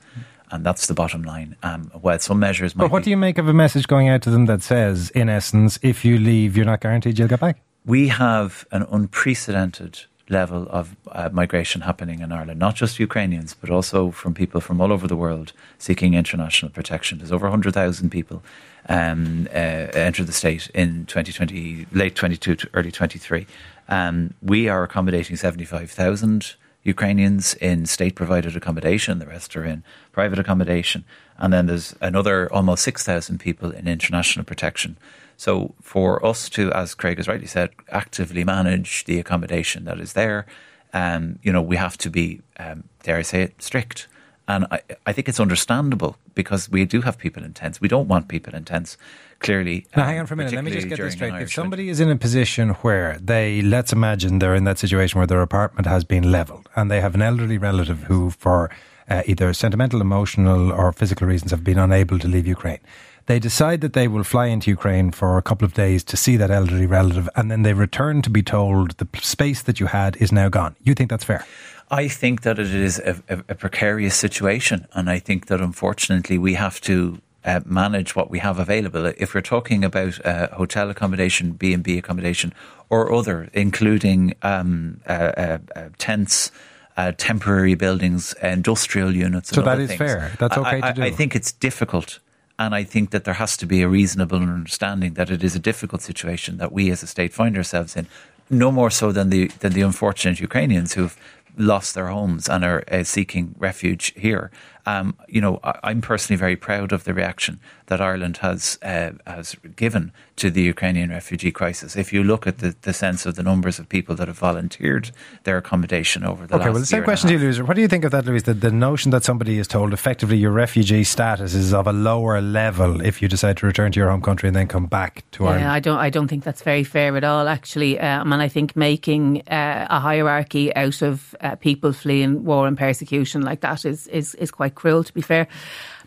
and 0.51 0.63
that's 0.63 0.85
the 0.85 0.93
bottom 0.93 1.23
line. 1.23 1.55
Um, 1.63 1.89
while 1.99 2.19
some 2.19 2.39
measures 2.39 2.75
might 2.75 2.83
But 2.83 2.91
what 2.91 2.99
be, 2.99 3.05
do 3.05 3.09
you 3.09 3.17
make 3.17 3.39
of 3.39 3.47
a 3.47 3.53
message 3.53 3.87
going 3.87 4.09
out 4.09 4.21
to 4.23 4.29
them 4.29 4.45
that 4.45 4.61
says, 4.61 5.09
in 5.11 5.27
essence, 5.27 5.79
if 5.81 6.05
you 6.05 6.19
leave, 6.19 6.55
you're 6.55 6.67
not 6.67 6.81
guaranteed 6.81 7.17
you'll 7.17 7.27
get 7.27 7.39
back? 7.39 7.61
we 7.85 8.09
have 8.09 8.67
an 8.71 8.85
unprecedented 8.91 10.01
level 10.29 10.67
of 10.69 10.95
uh, 11.11 11.29
migration 11.31 11.81
happening 11.81 12.19
in 12.21 12.31
Ireland, 12.31 12.59
not 12.59 12.75
just 12.75 12.99
Ukrainians, 12.99 13.53
but 13.53 13.69
also 13.69 14.11
from 14.11 14.33
people 14.33 14.61
from 14.61 14.79
all 14.79 14.91
over 14.91 15.07
the 15.07 15.15
world 15.15 15.53
seeking 15.77 16.13
international 16.13 16.71
protection. 16.71 17.17
There's 17.17 17.31
over 17.31 17.45
100,000 17.45 18.09
people 18.09 18.43
um, 18.87 19.47
uh, 19.51 19.55
entered 19.55 20.27
the 20.27 20.33
state 20.33 20.69
in 20.73 21.05
2020, 21.05 21.87
late 21.91 22.15
22 22.15 22.55
to 22.55 22.69
early 22.73 22.91
23. 22.91 23.47
Um, 23.87 24.33
we 24.41 24.69
are 24.69 24.83
accommodating 24.83 25.35
75,000 25.35 26.55
Ukrainians 26.83 27.55
in 27.55 27.85
state 27.85 28.15
provided 28.15 28.55
accommodation, 28.55 29.19
the 29.19 29.25
rest 29.25 29.55
are 29.55 29.65
in 29.65 29.83
private 30.11 30.39
accommodation. 30.39 31.03
And 31.37 31.51
then 31.51 31.65
there's 31.65 31.95
another 32.01 32.51
almost 32.53 32.83
6,000 32.83 33.37
people 33.39 33.71
in 33.71 33.87
international 33.87 34.45
protection. 34.45 34.97
So 35.39 35.73
for 35.81 36.23
us 36.25 36.49
to, 36.49 36.69
as 36.73 36.93
Craig 36.93 37.15
has 37.15 37.29
rightly 37.29 37.47
said, 37.47 37.69
actively 37.89 38.43
manage 38.43 39.05
the 39.05 39.19
accommodation 39.19 39.85
that 39.85 39.97
is 39.97 40.11
there, 40.11 40.45
um, 40.91 41.39
you 41.41 41.53
know, 41.53 41.61
we 41.61 41.77
have 41.77 41.97
to 41.99 42.09
be, 42.09 42.41
um, 42.59 42.83
dare 43.03 43.15
I 43.15 43.21
say 43.21 43.43
it, 43.43 43.61
strict. 43.61 44.09
And 44.49 44.67
I, 44.69 44.81
I 45.05 45.13
think 45.13 45.29
it's 45.29 45.39
understandable 45.39 46.17
because 46.35 46.69
we 46.69 46.83
do 46.83 46.99
have 47.03 47.17
people 47.17 47.41
in 47.41 47.53
tents. 47.53 47.79
We 47.79 47.87
don't 47.87 48.09
want 48.09 48.27
people 48.27 48.53
in 48.53 48.65
tents, 48.65 48.97
clearly. 49.39 49.87
Now, 49.95 50.03
um, 50.03 50.09
hang 50.09 50.19
on 50.19 50.25
for 50.25 50.33
a 50.33 50.37
minute. 50.37 50.53
Let 50.53 50.65
me 50.65 50.71
just 50.71 50.89
get 50.89 50.97
this 50.97 51.13
straight. 51.13 51.33
If 51.35 51.53
somebody 51.53 51.83
winter. 51.83 51.91
is 51.91 51.99
in 52.01 52.09
a 52.09 52.17
position 52.17 52.71
where 52.83 53.17
they, 53.21 53.61
let's 53.61 53.93
imagine 53.93 54.39
they're 54.39 54.55
in 54.55 54.65
that 54.65 54.77
situation 54.77 55.19
where 55.19 55.27
their 55.27 55.41
apartment 55.41 55.87
has 55.87 56.03
been 56.03 56.33
leveled 56.33 56.67
and 56.75 56.91
they 56.91 56.99
have 56.99 57.15
an 57.15 57.21
elderly 57.21 57.57
relative 57.57 58.03
who, 58.03 58.29
for 58.29 58.69
uh, 59.09 59.23
either 59.25 59.53
sentimental, 59.53 60.01
emotional, 60.01 60.73
or 60.73 60.91
physical 60.91 61.27
reasons, 61.27 61.51
have 61.51 61.63
been 61.63 61.79
unable 61.79 62.19
to 62.19 62.27
leave 62.27 62.45
Ukraine. 62.45 62.81
They 63.29 63.37
decide 63.37 63.81
that 63.81 63.93
they 63.93 64.07
will 64.07 64.23
fly 64.23 64.47
into 64.47 64.71
Ukraine 64.71 65.11
for 65.11 65.37
a 65.37 65.43
couple 65.43 65.63
of 65.63 65.75
days 65.75 66.03
to 66.05 66.17
see 66.17 66.35
that 66.37 66.49
elderly 66.49 66.87
relative, 66.87 67.29
and 67.35 67.51
then 67.51 67.61
they 67.61 67.73
return 67.73 68.23
to 68.23 68.29
be 68.31 68.41
told 68.41 68.97
the 68.97 69.07
space 69.21 69.61
that 69.61 69.79
you 69.79 69.85
had 69.85 70.17
is 70.17 70.31
now 70.31 70.49
gone. 70.49 70.75
You 70.81 70.95
think 70.95 71.11
that's 71.11 71.23
fair? 71.23 71.45
I 71.91 72.07
think 72.07 72.41
that 72.41 72.57
it 72.57 72.73
is 72.73 72.97
a, 72.97 73.21
a, 73.29 73.37
a 73.49 73.55
precarious 73.55 74.15
situation, 74.15 74.87
and 74.93 75.11
I 75.11 75.19
think 75.19 75.45
that 75.45 75.61
unfortunately 75.61 76.39
we 76.39 76.55
have 76.55 76.81
to 76.81 77.21
uh, 77.45 77.59
manage 77.65 78.15
what 78.15 78.31
we 78.31 78.39
have 78.39 78.57
available. 78.57 79.05
If 79.05 79.35
we're 79.35 79.41
talking 79.55 79.83
about 79.85 80.25
uh, 80.25 80.47
hotel 80.55 80.89
accommodation, 80.89 81.51
B 81.51 81.71
and 81.71 81.83
B 81.83 81.99
accommodation, 81.99 82.51
or 82.89 83.13
other, 83.13 83.49
including 83.53 84.33
um, 84.41 85.01
uh, 85.07 85.11
uh, 85.11 85.57
uh, 85.75 85.89
tents. 85.99 86.51
Uh, 86.97 87.13
temporary 87.15 87.75
buildings, 87.75 88.33
industrial 88.43 89.15
units. 89.15 89.49
and 89.51 89.55
So 89.55 89.61
that 89.61 89.79
is 89.79 89.87
things. 89.87 89.99
fair. 89.99 90.33
That's 90.37 90.57
I- 90.57 90.61
okay 90.61 90.81
to 90.81 90.93
do. 90.93 91.01
I 91.01 91.11
think 91.11 91.33
it's 91.33 91.53
difficult, 91.53 92.19
and 92.59 92.75
I 92.75 92.83
think 92.83 93.11
that 93.11 93.23
there 93.23 93.35
has 93.35 93.55
to 93.57 93.65
be 93.65 93.81
a 93.81 93.87
reasonable 93.87 94.37
understanding 94.37 95.13
that 95.13 95.31
it 95.31 95.43
is 95.43 95.55
a 95.55 95.59
difficult 95.59 96.01
situation 96.01 96.57
that 96.57 96.73
we 96.73 96.91
as 96.91 97.01
a 97.01 97.07
state 97.07 97.33
find 97.33 97.55
ourselves 97.55 97.95
in. 97.95 98.05
No 98.49 98.69
more 98.69 98.91
so 98.91 99.11
than 99.13 99.29
the 99.29 99.47
than 99.61 99.71
the 99.73 99.81
unfortunate 99.81 100.39
Ukrainians 100.41 100.93
who've 100.93 101.17
lost 101.57 101.95
their 101.95 102.07
homes 102.07 102.49
and 102.49 102.63
are 102.65 102.83
uh, 102.91 103.03
seeking 103.03 103.55
refuge 103.57 104.13
here. 104.15 104.51
Um, 104.89 105.15
you 105.27 105.41
know, 105.41 105.59
I, 105.63 105.73
I'm 105.83 106.01
personally 106.01 106.37
very 106.37 106.55
proud 106.55 106.91
of 106.91 107.03
the 107.03 107.13
reaction 107.13 107.59
that 107.89 107.99
Ireland 108.01 108.37
has 108.37 108.77
uh, 108.81 109.11
has 109.25 109.55
given 109.75 110.11
to 110.37 110.49
the 110.49 110.61
Ukrainian 110.61 111.09
refugee 111.09 111.51
crisis. 111.51 111.95
If 111.95 112.13
you 112.13 112.23
look 112.23 112.47
at 112.47 112.59
the, 112.59 112.75
the 112.81 112.93
sense 112.93 113.25
of 113.25 113.35
the 113.35 113.43
numbers 113.43 113.79
of 113.79 113.89
people 113.89 114.15
that 114.15 114.27
have 114.27 114.37
volunteered 114.37 115.11
their 115.43 115.57
accommodation 115.57 116.23
over 116.23 116.47
the 116.47 116.55
Okay, 116.55 116.65
last 116.65 116.73
well, 116.73 116.79
the 116.79 116.85
same 116.85 116.97
year 116.97 117.03
and 117.03 117.07
a 117.07 117.11
question 117.11 117.27
to 117.27 117.33
you, 117.33 117.39
half. 117.39 117.45
Louise. 117.57 117.67
What 117.67 117.75
do 117.75 117.81
you 117.81 117.87
think 117.87 118.05
of 118.05 118.11
that, 118.11 118.25
Louise? 118.25 118.43
The, 118.43 118.53
the 118.53 118.71
notion 118.71 119.11
that 119.11 119.23
somebody 119.23 119.57
is 119.57 119.67
told 119.67 119.91
effectively 119.91 120.37
your 120.37 120.51
refugee 120.51 121.03
status 121.03 121.53
is 121.53 121.73
of 121.73 121.87
a 121.87 121.93
lower 121.93 122.41
level 122.41 123.01
if 123.01 123.21
you 123.21 123.27
decide 123.27 123.57
to 123.57 123.65
return 123.65 123.91
to 123.91 123.99
your 123.99 124.09
home 124.09 124.21
country 124.21 124.47
and 124.47 124.55
then 124.55 124.67
come 124.67 124.85
back 124.85 125.23
to 125.31 125.47
Ireland. 125.47 125.67
I 125.67 125.79
don't. 125.79 125.97
I 125.97 126.09
don't 126.09 126.27
think 126.27 126.43
that's 126.43 126.61
very 126.61 126.83
fair 126.83 127.17
at 127.17 127.23
all. 127.23 127.47
Actually, 127.47 127.99
um, 127.99 128.31
and 128.33 128.41
I 128.41 128.47
think 128.47 128.75
making 128.75 129.41
uh, 129.47 129.87
a 129.89 129.99
hierarchy 129.99 130.73
out 130.75 131.01
of 131.01 131.35
uh, 131.41 131.55
people 131.55 131.91
fleeing 131.93 132.45
war 132.45 132.67
and 132.67 132.77
persecution 132.77 133.41
like 133.41 133.61
that 133.61 133.83
is, 133.85 134.07
is 134.07 134.35
is 134.35 134.51
quite 134.51 134.75
cruel. 134.79 135.03
To 135.03 135.13
be 135.13 135.21
fair, 135.21 135.47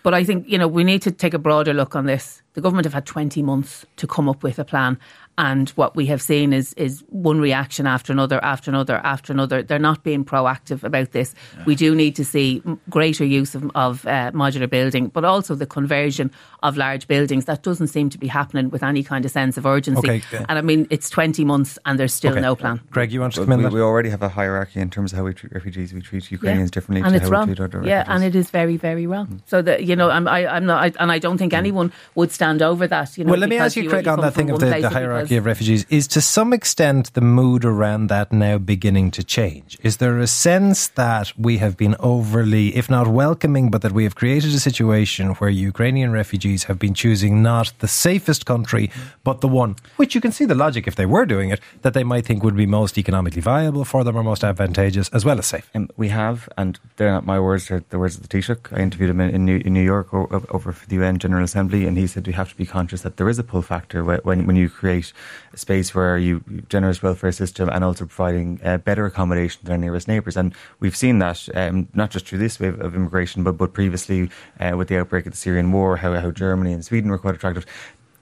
but 0.02 0.12
I 0.20 0.24
think 0.24 0.48
you 0.48 0.58
know 0.58 0.68
we 0.68 0.84
need 0.84 1.02
to 1.02 1.10
take 1.10 1.34
a 1.34 1.38
broader 1.38 1.74
look 1.74 1.94
on 1.94 2.06
this. 2.06 2.42
The 2.54 2.60
government 2.60 2.86
have 2.86 2.94
had 2.94 3.06
twenty 3.06 3.42
months 3.42 3.86
to 3.96 4.06
come 4.06 4.30
up 4.30 4.42
with 4.42 4.58
a 4.58 4.64
plan, 4.64 4.98
And 5.38 5.70
what 5.70 5.96
we 5.96 6.06
have 6.06 6.20
seen 6.20 6.52
is 6.52 6.74
is 6.74 7.02
one 7.08 7.40
reaction 7.40 7.86
after 7.86 8.12
another, 8.12 8.42
after 8.44 8.70
another, 8.70 8.96
after 8.98 9.32
another. 9.32 9.62
They're 9.62 9.78
not 9.78 10.02
being 10.02 10.24
proactive 10.24 10.84
about 10.84 11.12
this. 11.12 11.34
Yeah. 11.56 11.64
We 11.64 11.74
do 11.74 11.94
need 11.94 12.14
to 12.16 12.24
see 12.24 12.62
greater 12.90 13.24
use 13.24 13.54
of, 13.54 13.70
of 13.74 14.06
uh, 14.06 14.30
modular 14.32 14.68
building, 14.68 15.08
but 15.08 15.24
also 15.24 15.54
the 15.54 15.66
conversion 15.66 16.30
of 16.62 16.76
large 16.76 17.08
buildings. 17.08 17.46
That 17.46 17.62
doesn't 17.62 17.88
seem 17.88 18.10
to 18.10 18.18
be 18.18 18.26
happening 18.26 18.68
with 18.68 18.82
any 18.82 19.02
kind 19.02 19.24
of 19.24 19.30
sense 19.30 19.56
of 19.56 19.64
urgency. 19.64 20.10
Okay. 20.10 20.44
And 20.48 20.58
I 20.58 20.60
mean, 20.60 20.86
it's 20.90 21.08
20 21.08 21.44
months 21.46 21.78
and 21.86 21.98
there's 21.98 22.12
still 22.12 22.32
okay. 22.32 22.40
no 22.40 22.54
plan. 22.54 22.80
Craig, 22.90 23.10
you 23.10 23.20
want 23.20 23.34
to 23.34 23.40
come 23.44 23.52
in? 23.52 23.62
We, 23.62 23.70
we, 23.70 23.80
already 23.80 24.10
have 24.10 24.22
a 24.22 24.28
hierarchy 24.28 24.80
in 24.80 24.90
terms 24.90 25.12
of 25.12 25.18
how 25.18 25.24
we 25.24 25.32
treat 25.32 25.52
refugees. 25.52 25.94
We 25.94 26.02
treat 26.02 26.30
Ukrainians 26.30 26.68
yeah. 26.70 26.74
differently 26.74 27.02
and 27.02 27.12
to 27.12 27.16
it's 27.16 27.24
how 27.24 27.32
wrong. 27.32 27.48
we 27.48 27.54
treat 27.54 27.64
other 27.64 27.82
Yeah, 27.84 27.98
refugees. 28.00 28.14
and 28.14 28.24
it 28.24 28.36
is 28.36 28.50
very, 28.50 28.76
very 28.76 29.06
wrong. 29.06 29.28
Mm. 29.28 29.40
So 29.46 29.62
that 29.62 29.84
you 29.84 29.96
know, 29.96 30.10
I'm, 30.10 30.28
I, 30.28 30.56
am 30.56 30.66
not, 30.66 30.82
I, 30.82 31.02
and 31.02 31.10
I 31.10 31.18
don't 31.18 31.38
think 31.38 31.52
mm. 31.52 31.58
anyone 31.58 31.90
would 32.16 32.30
stand 32.30 32.60
over 32.60 32.86
that. 32.86 33.16
You 33.16 33.24
know, 33.24 33.30
well, 33.30 33.40
let 33.40 33.48
me 33.48 33.56
ask 33.56 33.76
you, 33.76 33.88
Craig, 33.88 34.06
on 34.06 34.20
that 34.20 34.34
thing 34.34 34.50
of 34.50 34.60
the, 34.60 34.66
the 34.66 34.90
hierarchy 34.90 35.21
of 35.30 35.46
refugees. 35.46 35.86
Is 35.90 36.08
to 36.08 36.20
some 36.20 36.52
extent 36.52 37.14
the 37.14 37.20
mood 37.20 37.64
around 37.64 38.08
that 38.08 38.32
now 38.32 38.58
beginning 38.58 39.10
to 39.12 39.22
change? 39.22 39.78
Is 39.82 39.98
there 39.98 40.18
a 40.18 40.26
sense 40.26 40.88
that 40.88 41.32
we 41.38 41.58
have 41.58 41.76
been 41.76 41.96
overly, 42.00 42.74
if 42.76 42.90
not 42.90 43.08
welcoming, 43.08 43.70
but 43.70 43.82
that 43.82 43.92
we 43.92 44.04
have 44.04 44.14
created 44.14 44.52
a 44.54 44.60
situation 44.60 45.30
where 45.34 45.50
Ukrainian 45.50 46.12
refugees 46.12 46.64
have 46.64 46.78
been 46.78 46.94
choosing 46.94 47.42
not 47.42 47.72
the 47.78 47.88
safest 47.88 48.46
country, 48.46 48.90
but 49.24 49.40
the 49.40 49.48
one 49.48 49.76
which 49.96 50.14
you 50.14 50.20
can 50.20 50.32
see 50.32 50.44
the 50.44 50.54
logic 50.54 50.86
if 50.86 50.96
they 50.96 51.06
were 51.06 51.26
doing 51.26 51.50
it, 51.50 51.60
that 51.82 51.94
they 51.94 52.04
might 52.04 52.26
think 52.26 52.42
would 52.42 52.56
be 52.56 52.66
most 52.66 52.98
economically 52.98 53.42
viable 53.42 53.84
for 53.84 54.04
them 54.04 54.16
or 54.16 54.22
most 54.22 54.44
advantageous, 54.44 55.08
as 55.10 55.24
well 55.24 55.38
as 55.38 55.46
safe? 55.46 55.70
Um, 55.74 55.88
we 55.96 56.08
have, 56.08 56.48
and 56.56 56.78
they're 56.96 57.12
not 57.12 57.26
my 57.26 57.38
words, 57.38 57.68
they're 57.68 57.84
the 57.90 57.98
words 57.98 58.16
of 58.16 58.22
the 58.22 58.28
Taoiseach. 58.28 58.76
I 58.76 58.80
interviewed 58.80 59.10
him 59.10 59.20
in, 59.20 59.30
in, 59.30 59.44
New, 59.44 59.58
in 59.64 59.72
New 59.72 59.82
York 59.82 60.12
over 60.12 60.72
for 60.72 60.86
the 60.86 60.96
UN 60.96 61.18
General 61.18 61.44
Assembly, 61.44 61.86
and 61.86 61.96
he 61.96 62.06
said 62.06 62.26
we 62.26 62.32
have 62.32 62.50
to 62.50 62.56
be 62.56 62.66
conscious 62.66 63.02
that 63.02 63.16
there 63.16 63.28
is 63.28 63.38
a 63.38 63.44
pull 63.44 63.62
factor 63.62 64.04
when, 64.04 64.46
when 64.46 64.56
you 64.56 64.68
create 64.68 65.11
a 65.52 65.56
space 65.56 65.94
where 65.94 66.18
you 66.18 66.42
generous 66.68 67.02
welfare 67.02 67.32
system 67.32 67.68
and 67.68 67.84
also 67.84 68.06
providing 68.06 68.60
uh, 68.64 68.78
better 68.78 69.06
accommodation 69.06 69.60
to 69.60 69.66
their 69.66 69.78
nearest 69.78 70.08
neighbours. 70.08 70.36
And 70.36 70.54
we've 70.80 70.96
seen 70.96 71.18
that 71.18 71.48
um, 71.54 71.88
not 71.94 72.10
just 72.10 72.26
through 72.26 72.38
this 72.38 72.58
wave 72.60 72.80
of 72.80 72.94
immigration, 72.94 73.44
but 73.44 73.52
but 73.52 73.72
previously 73.72 74.30
uh, 74.60 74.76
with 74.76 74.88
the 74.88 74.98
outbreak 74.98 75.26
of 75.26 75.32
the 75.32 75.38
Syrian 75.38 75.72
war, 75.72 75.96
how, 75.96 76.14
how 76.14 76.30
Germany 76.30 76.72
and 76.72 76.84
Sweden 76.84 77.10
were 77.10 77.18
quite 77.18 77.34
attractive. 77.34 77.66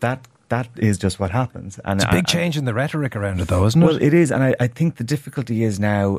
That 0.01 0.27
that 0.51 0.69
is 0.77 0.99
just 0.99 1.19
what 1.21 1.31
happens. 1.31 1.79
And 1.85 2.01
it's 2.01 2.05
a 2.05 2.13
big 2.13 2.27
I, 2.29 2.33
change 2.33 2.57
in 2.57 2.65
the 2.65 2.75
rhetoric 2.75 3.17
around 3.17 3.41
it, 3.41 3.49
though, 3.49 3.65
isn't 3.67 3.81
well, 3.81 3.91
it? 3.91 4.01
Well, 4.01 4.03
it 4.03 4.15
is, 4.15 4.31
and 4.33 4.43
I, 4.43 4.55
I 4.61 4.67
think 4.67 4.97
the 4.97 5.05
difficulty 5.05 5.63
is 5.63 5.79
now 5.79 6.19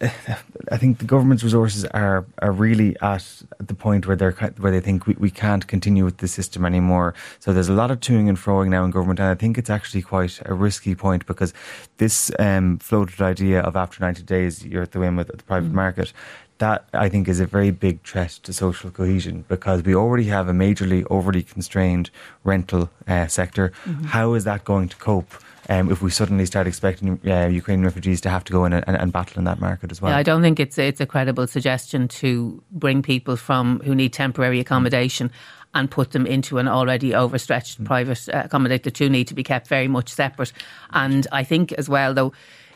I 0.70 0.76
think 0.76 0.98
the 0.98 1.04
government's 1.04 1.42
resources 1.42 1.84
are 1.86 2.24
are 2.38 2.52
really 2.52 2.96
at 3.00 3.42
the 3.58 3.74
point 3.74 4.06
where 4.06 4.16
they're 4.16 4.32
where 4.58 4.70
they 4.70 4.80
think 4.80 5.06
we, 5.06 5.14
we 5.14 5.30
can't 5.30 5.66
continue 5.66 6.04
with 6.04 6.18
the 6.18 6.28
system 6.28 6.64
anymore. 6.64 7.14
So 7.40 7.52
there's 7.52 7.68
a 7.68 7.72
lot 7.72 7.90
of 7.90 7.98
toing 8.00 8.28
and 8.28 8.38
froing 8.38 8.68
now 8.68 8.84
in 8.84 8.92
government, 8.92 9.18
and 9.18 9.28
I 9.28 9.34
think 9.34 9.58
it's 9.58 9.70
actually 9.70 10.02
quite 10.02 10.40
a 10.44 10.54
risky 10.54 10.94
point 10.94 11.26
because 11.26 11.52
this 11.96 12.30
um, 12.38 12.78
floated 12.78 13.20
idea 13.20 13.60
of 13.60 13.74
after 13.74 14.00
90 14.00 14.22
days 14.22 14.64
you're 14.64 14.82
at 14.82 14.92
the 14.92 15.00
whim 15.00 15.18
of 15.18 15.26
the 15.26 15.36
private 15.38 15.72
mm. 15.72 15.74
market. 15.74 16.12
That 16.58 16.88
I 16.92 17.08
think 17.08 17.28
is 17.28 17.40
a 17.40 17.46
very 17.46 17.70
big 17.70 18.02
threat 18.02 18.30
to 18.42 18.52
social 18.52 18.90
cohesion 18.90 19.44
because 19.48 19.82
we 19.84 19.94
already 19.94 20.24
have 20.24 20.48
a 20.48 20.52
majorly 20.52 21.06
overly 21.08 21.42
constrained 21.42 22.10
rental 22.42 22.90
uh, 23.06 23.28
sector. 23.28 23.72
Mm-hmm. 23.84 24.04
How 24.06 24.34
is 24.34 24.44
that 24.44 24.64
going 24.64 24.88
to 24.88 24.96
cope? 24.96 25.34
um, 25.68 25.90
if 25.90 26.00
we 26.00 26.10
suddenly 26.10 26.46
start 26.46 26.66
expecting 26.66 27.20
uh, 27.26 27.46
Ukrainian 27.46 27.84
refugees 27.84 28.20
to 28.22 28.30
have 28.30 28.44
to 28.44 28.52
go 28.52 28.64
in 28.64 28.72
and, 28.72 28.84
and, 28.86 29.12
battle 29.12 29.38
in 29.38 29.44
that 29.44 29.60
market 29.60 29.90
as 29.90 30.00
well. 30.00 30.12
Yeah, 30.12 30.18
I 30.18 30.22
don't 30.22 30.42
think 30.42 30.58
it's 30.58 30.78
it's 30.78 31.00
a 31.00 31.06
credible 31.06 31.46
suggestion 31.46 32.08
to 32.08 32.62
bring 32.70 33.02
people 33.02 33.36
from 33.36 33.80
who 33.80 33.94
need 33.94 34.12
temporary 34.12 34.60
accommodation 34.60 35.30
and 35.74 35.90
put 35.90 36.12
them 36.12 36.26
into 36.26 36.58
an 36.58 36.66
already 36.66 37.14
overstretched 37.14 37.82
mm. 37.82 37.84
private 37.84 38.28
uh, 38.30 38.42
accommodation. 38.46 38.82
The 38.84 38.90
two 38.90 39.10
need 39.10 39.28
to 39.28 39.34
be 39.34 39.42
kept 39.42 39.68
very 39.68 39.88
much 39.88 40.08
separate. 40.08 40.52
And 40.90 41.26
I 41.30 41.44
think 41.44 41.72
as 41.72 41.88
well, 41.88 42.14
though 42.14 42.32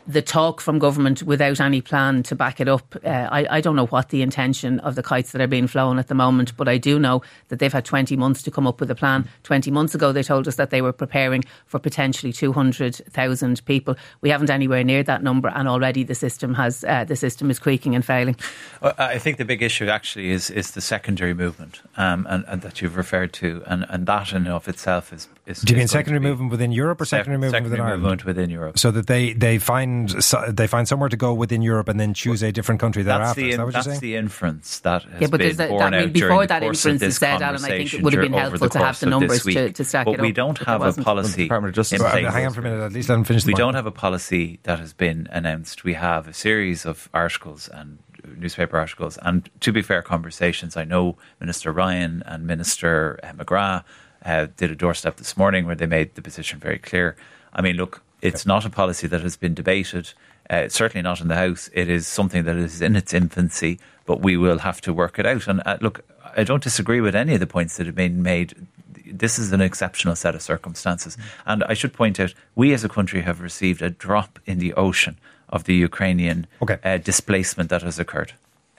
the 0.06 0.23
talk 0.23 0.61
from 0.61 0.78
government 0.78 1.23
without 1.23 1.61
any 1.61 1.80
plan 1.80 2.23
to 2.25 2.35
back 2.35 2.61
it 2.61 2.68
up. 2.68 2.97
Uh, 3.04 3.09
I, 3.09 3.59
I, 3.59 3.61
don't 3.61 3.76
know 3.76 3.87
what 3.87 4.09
the 4.09 4.23
intention 4.23 4.80
of 4.80 4.94
the 4.97 5.02
kites 5.02 5.32
that 5.32 5.40
are 5.40 5.47
being 5.47 5.66
flown 5.66 5.99
at 5.99 6.09
the 6.09 6.14
moment, 6.14 6.56
but 6.56 6.68
I 6.68 6.78
do 6.78 6.99
know 6.99 7.23
that 7.49 7.59
they've 7.59 7.73
had 7.73 7.85
20 7.85 8.16
months 8.16 8.42
to 8.42 8.50
come 8.50 8.66
up 8.66 8.80
with 8.80 8.90
a 8.90 8.94
plan. 8.94 9.28
20 9.44 9.71
months 9.71 9.94
ago, 9.94 10.12
they 10.12 10.23
told 10.23 10.49
us 10.49 10.56
that 10.56 10.71
they 10.71 10.82
were 10.82 10.92
preparing 10.92 11.44
for 11.66 11.78
potentially 11.78 12.32
200,000 12.32 13.64
people. 13.64 13.97
We 14.21 14.30
haven't 14.30 14.50
anywhere 14.50 14.82
near 14.82 15.02
that 15.04 15.23
number, 15.23 15.49
and 15.49 15.68
already 15.68 16.02
the 16.02 16.14
system 16.14 16.54
has 16.54 16.85
uh, 16.85 17.04
the 17.04 17.16
system 17.16 17.50
is 17.50 17.59
creaking 17.59 17.94
and 17.94 18.04
failing. 18.04 18.37
I 18.82 19.18
think 19.18 19.38
the 19.38 19.44
big 19.44 19.62
issue 19.62 19.87
actually 19.87 20.30
is 20.30 20.50
is 20.50 20.73
the 20.73 20.80
secondary 20.80 21.35
movement, 21.35 21.80
um, 21.97 22.26
and, 22.28 22.44
and, 22.49 22.62
that 22.62 22.80
you've 22.80 22.97
referred 22.97 23.32
to, 23.35 23.62
and, 23.66 23.87
and 23.88 24.06
that 24.06 24.32
in 24.32 24.38
and 24.38 24.49
of 24.49 24.69
itself 24.69 25.12
is. 25.12 25.28
Is 25.45 25.61
do 25.61 25.73
you 25.73 25.78
mean 25.78 25.89
secondary 25.89 26.21
movement 26.21 26.50
within 26.50 26.73
Europe 26.73 27.00
or 27.00 27.05
secondary 27.05 27.39
movement 27.39 27.65
secondary 27.65 27.71
within 27.71 27.87
Ireland? 27.87 28.02
Movement 28.02 28.25
within 28.25 28.50
Europe. 28.50 28.78
So 28.78 28.91
that 28.93 29.07
they 29.07 29.33
they 29.33 29.59
find 29.59 29.83
find 29.83 30.57
they 30.57 30.67
find 30.67 30.87
somewhere 30.87 31.09
to 31.09 31.17
go 31.17 31.35
within 31.35 31.63
Europe 31.63 31.89
and 31.89 31.99
then 31.99 32.15
choose 32.15 32.43
a 32.43 32.52
different 32.52 32.81
country 32.81 33.02
that's. 33.02 33.35
The, 33.35 33.50
is 33.50 33.57
that 33.57 33.65
what 33.65 33.75
that's 33.75 33.87
you're 33.87 33.95
saying? 33.95 34.00
the 34.00 34.17
inference 34.17 34.81
that 34.81 35.02
has 35.02 35.21
yeah, 35.21 35.26
but 35.28 35.41
been 35.41 35.61
a, 35.61 35.69
borne 35.69 35.93
that, 35.93 36.05
out 36.05 36.13
before 36.13 36.47
that 36.47 36.63
inference 36.63 37.02
is 37.02 37.17
said, 37.17 37.43
Alan, 37.43 37.65
I 37.65 37.69
think 37.69 37.95
it 37.95 38.02
would 38.02 38.13
have 38.13 38.23
been 38.23 38.33
helpful 38.33 38.69
to 38.69 38.78
have 38.78 39.00
the 39.00 39.07
numbers 39.07 39.43
to, 39.43 39.73
to 39.73 39.85
stack 39.85 40.07
but 40.07 40.15
it 40.15 40.21
up. 40.21 40.23
we 40.23 40.33
don't 40.33 40.59
have 40.59 40.83
a 40.83 41.02
policy. 41.02 41.45
Department 41.45 41.71
of 41.71 41.75
Justice. 41.76 42.02
Hang 42.02 42.47
on 42.47 42.52
for 42.52 42.61
a 42.61 42.65
minute. 42.65 42.81
At 42.81 42.93
least 42.93 43.09
let 43.09 43.17
him 43.17 43.25
finish. 43.25 43.45
We 43.45 43.55
don't 43.55 43.75
have 43.75 43.87
a 43.87 43.93
policy 43.93 44.61
that 44.63 44.78
has 44.78 44.93
been 44.93 45.28
announced. 45.31 45.85
We 45.85 45.95
have 45.95 46.28
a 46.28 46.33
series 46.33 46.85
of 46.87 47.09
articles 47.13 47.69
and 47.69 47.99
newspaper 48.37 48.78
articles, 48.78 49.19
and 49.23 49.50
to 49.61 49.73
be 49.73 49.83
fair, 49.83 50.02
conversations. 50.02 50.76
I 50.76 50.85
know 50.85 51.17
Minister 51.41 51.73
Ryan 51.73 52.23
and 52.26 52.47
Minister 52.47 53.19
McGrath 53.23 53.85
uh, 54.25 54.47
did 54.56 54.71
a 54.71 54.76
doorstep 54.76 55.17
this 55.17 55.37
morning 55.37 55.67
where 55.67 55.75
they 55.75 55.87
made 55.87 56.15
the 56.15 56.23
position 56.23 56.58
very 56.58 56.78
clear. 56.78 57.17
I 57.52 57.63
mean, 57.63 57.76
look, 57.76 58.02
it's 58.21 58.47
not 58.47 58.65
a 58.65 58.71
policy 58.71 59.06
that 59.08 59.21
has 59.23 59.37
been 59.37 59.54
debated. 59.54 60.13
Uh, 60.50 60.69
certainly 60.69 61.02
not 61.02 61.21
in 61.21 61.28
the 61.28 61.37
House. 61.37 61.71
It 61.73 61.89
is 61.89 62.06
something 62.06 62.45
that 62.45 62.56
is 62.56 62.82
in 62.82 62.97
its 62.97 63.15
infancy, 63.15 63.78
but 64.06 64.21
we 64.21 64.37
will 64.37 64.58
have 64.58 64.80
to 64.82 64.93
work 64.93 65.19
it 65.19 65.26
out. 65.26 65.47
And 65.47 65.63
uh, 65.65 65.78
look, 65.80 66.04
I 66.37 66.45
don't 66.45 66.63
disagree 66.63 67.00
with 67.00 67.15
any 67.15 67.35
of 67.35 67.41
the 67.41 67.47
points 67.47 67.76
that 67.76 67.87
have 67.87 67.95
been 67.95 68.23
made. 68.23 68.54
This 69.06 69.39
is 69.39 69.52
an 69.52 69.61
exceptional 69.61 70.17
set 70.17 70.35
of 70.35 70.43
circumstances. 70.43 71.17
And 71.47 71.65
I 71.65 71.75
should 71.75 71.93
point 71.93 72.19
out, 72.19 72.35
we 72.54 72.73
as 72.73 72.85
a 72.85 72.89
country 72.89 73.23
have 73.23 73.41
received 73.41 73.82
a 73.82 73.91
drop 73.91 74.39
in 74.47 74.58
the 74.58 74.75
ocean 74.75 75.19
of 75.49 75.65
the 75.65 75.75
Ukrainian 75.75 76.47
okay. 76.63 76.78
uh, 76.82 76.99
displacement 76.99 77.71
that 77.71 77.82
has 77.82 77.99
occurred. 77.99 78.32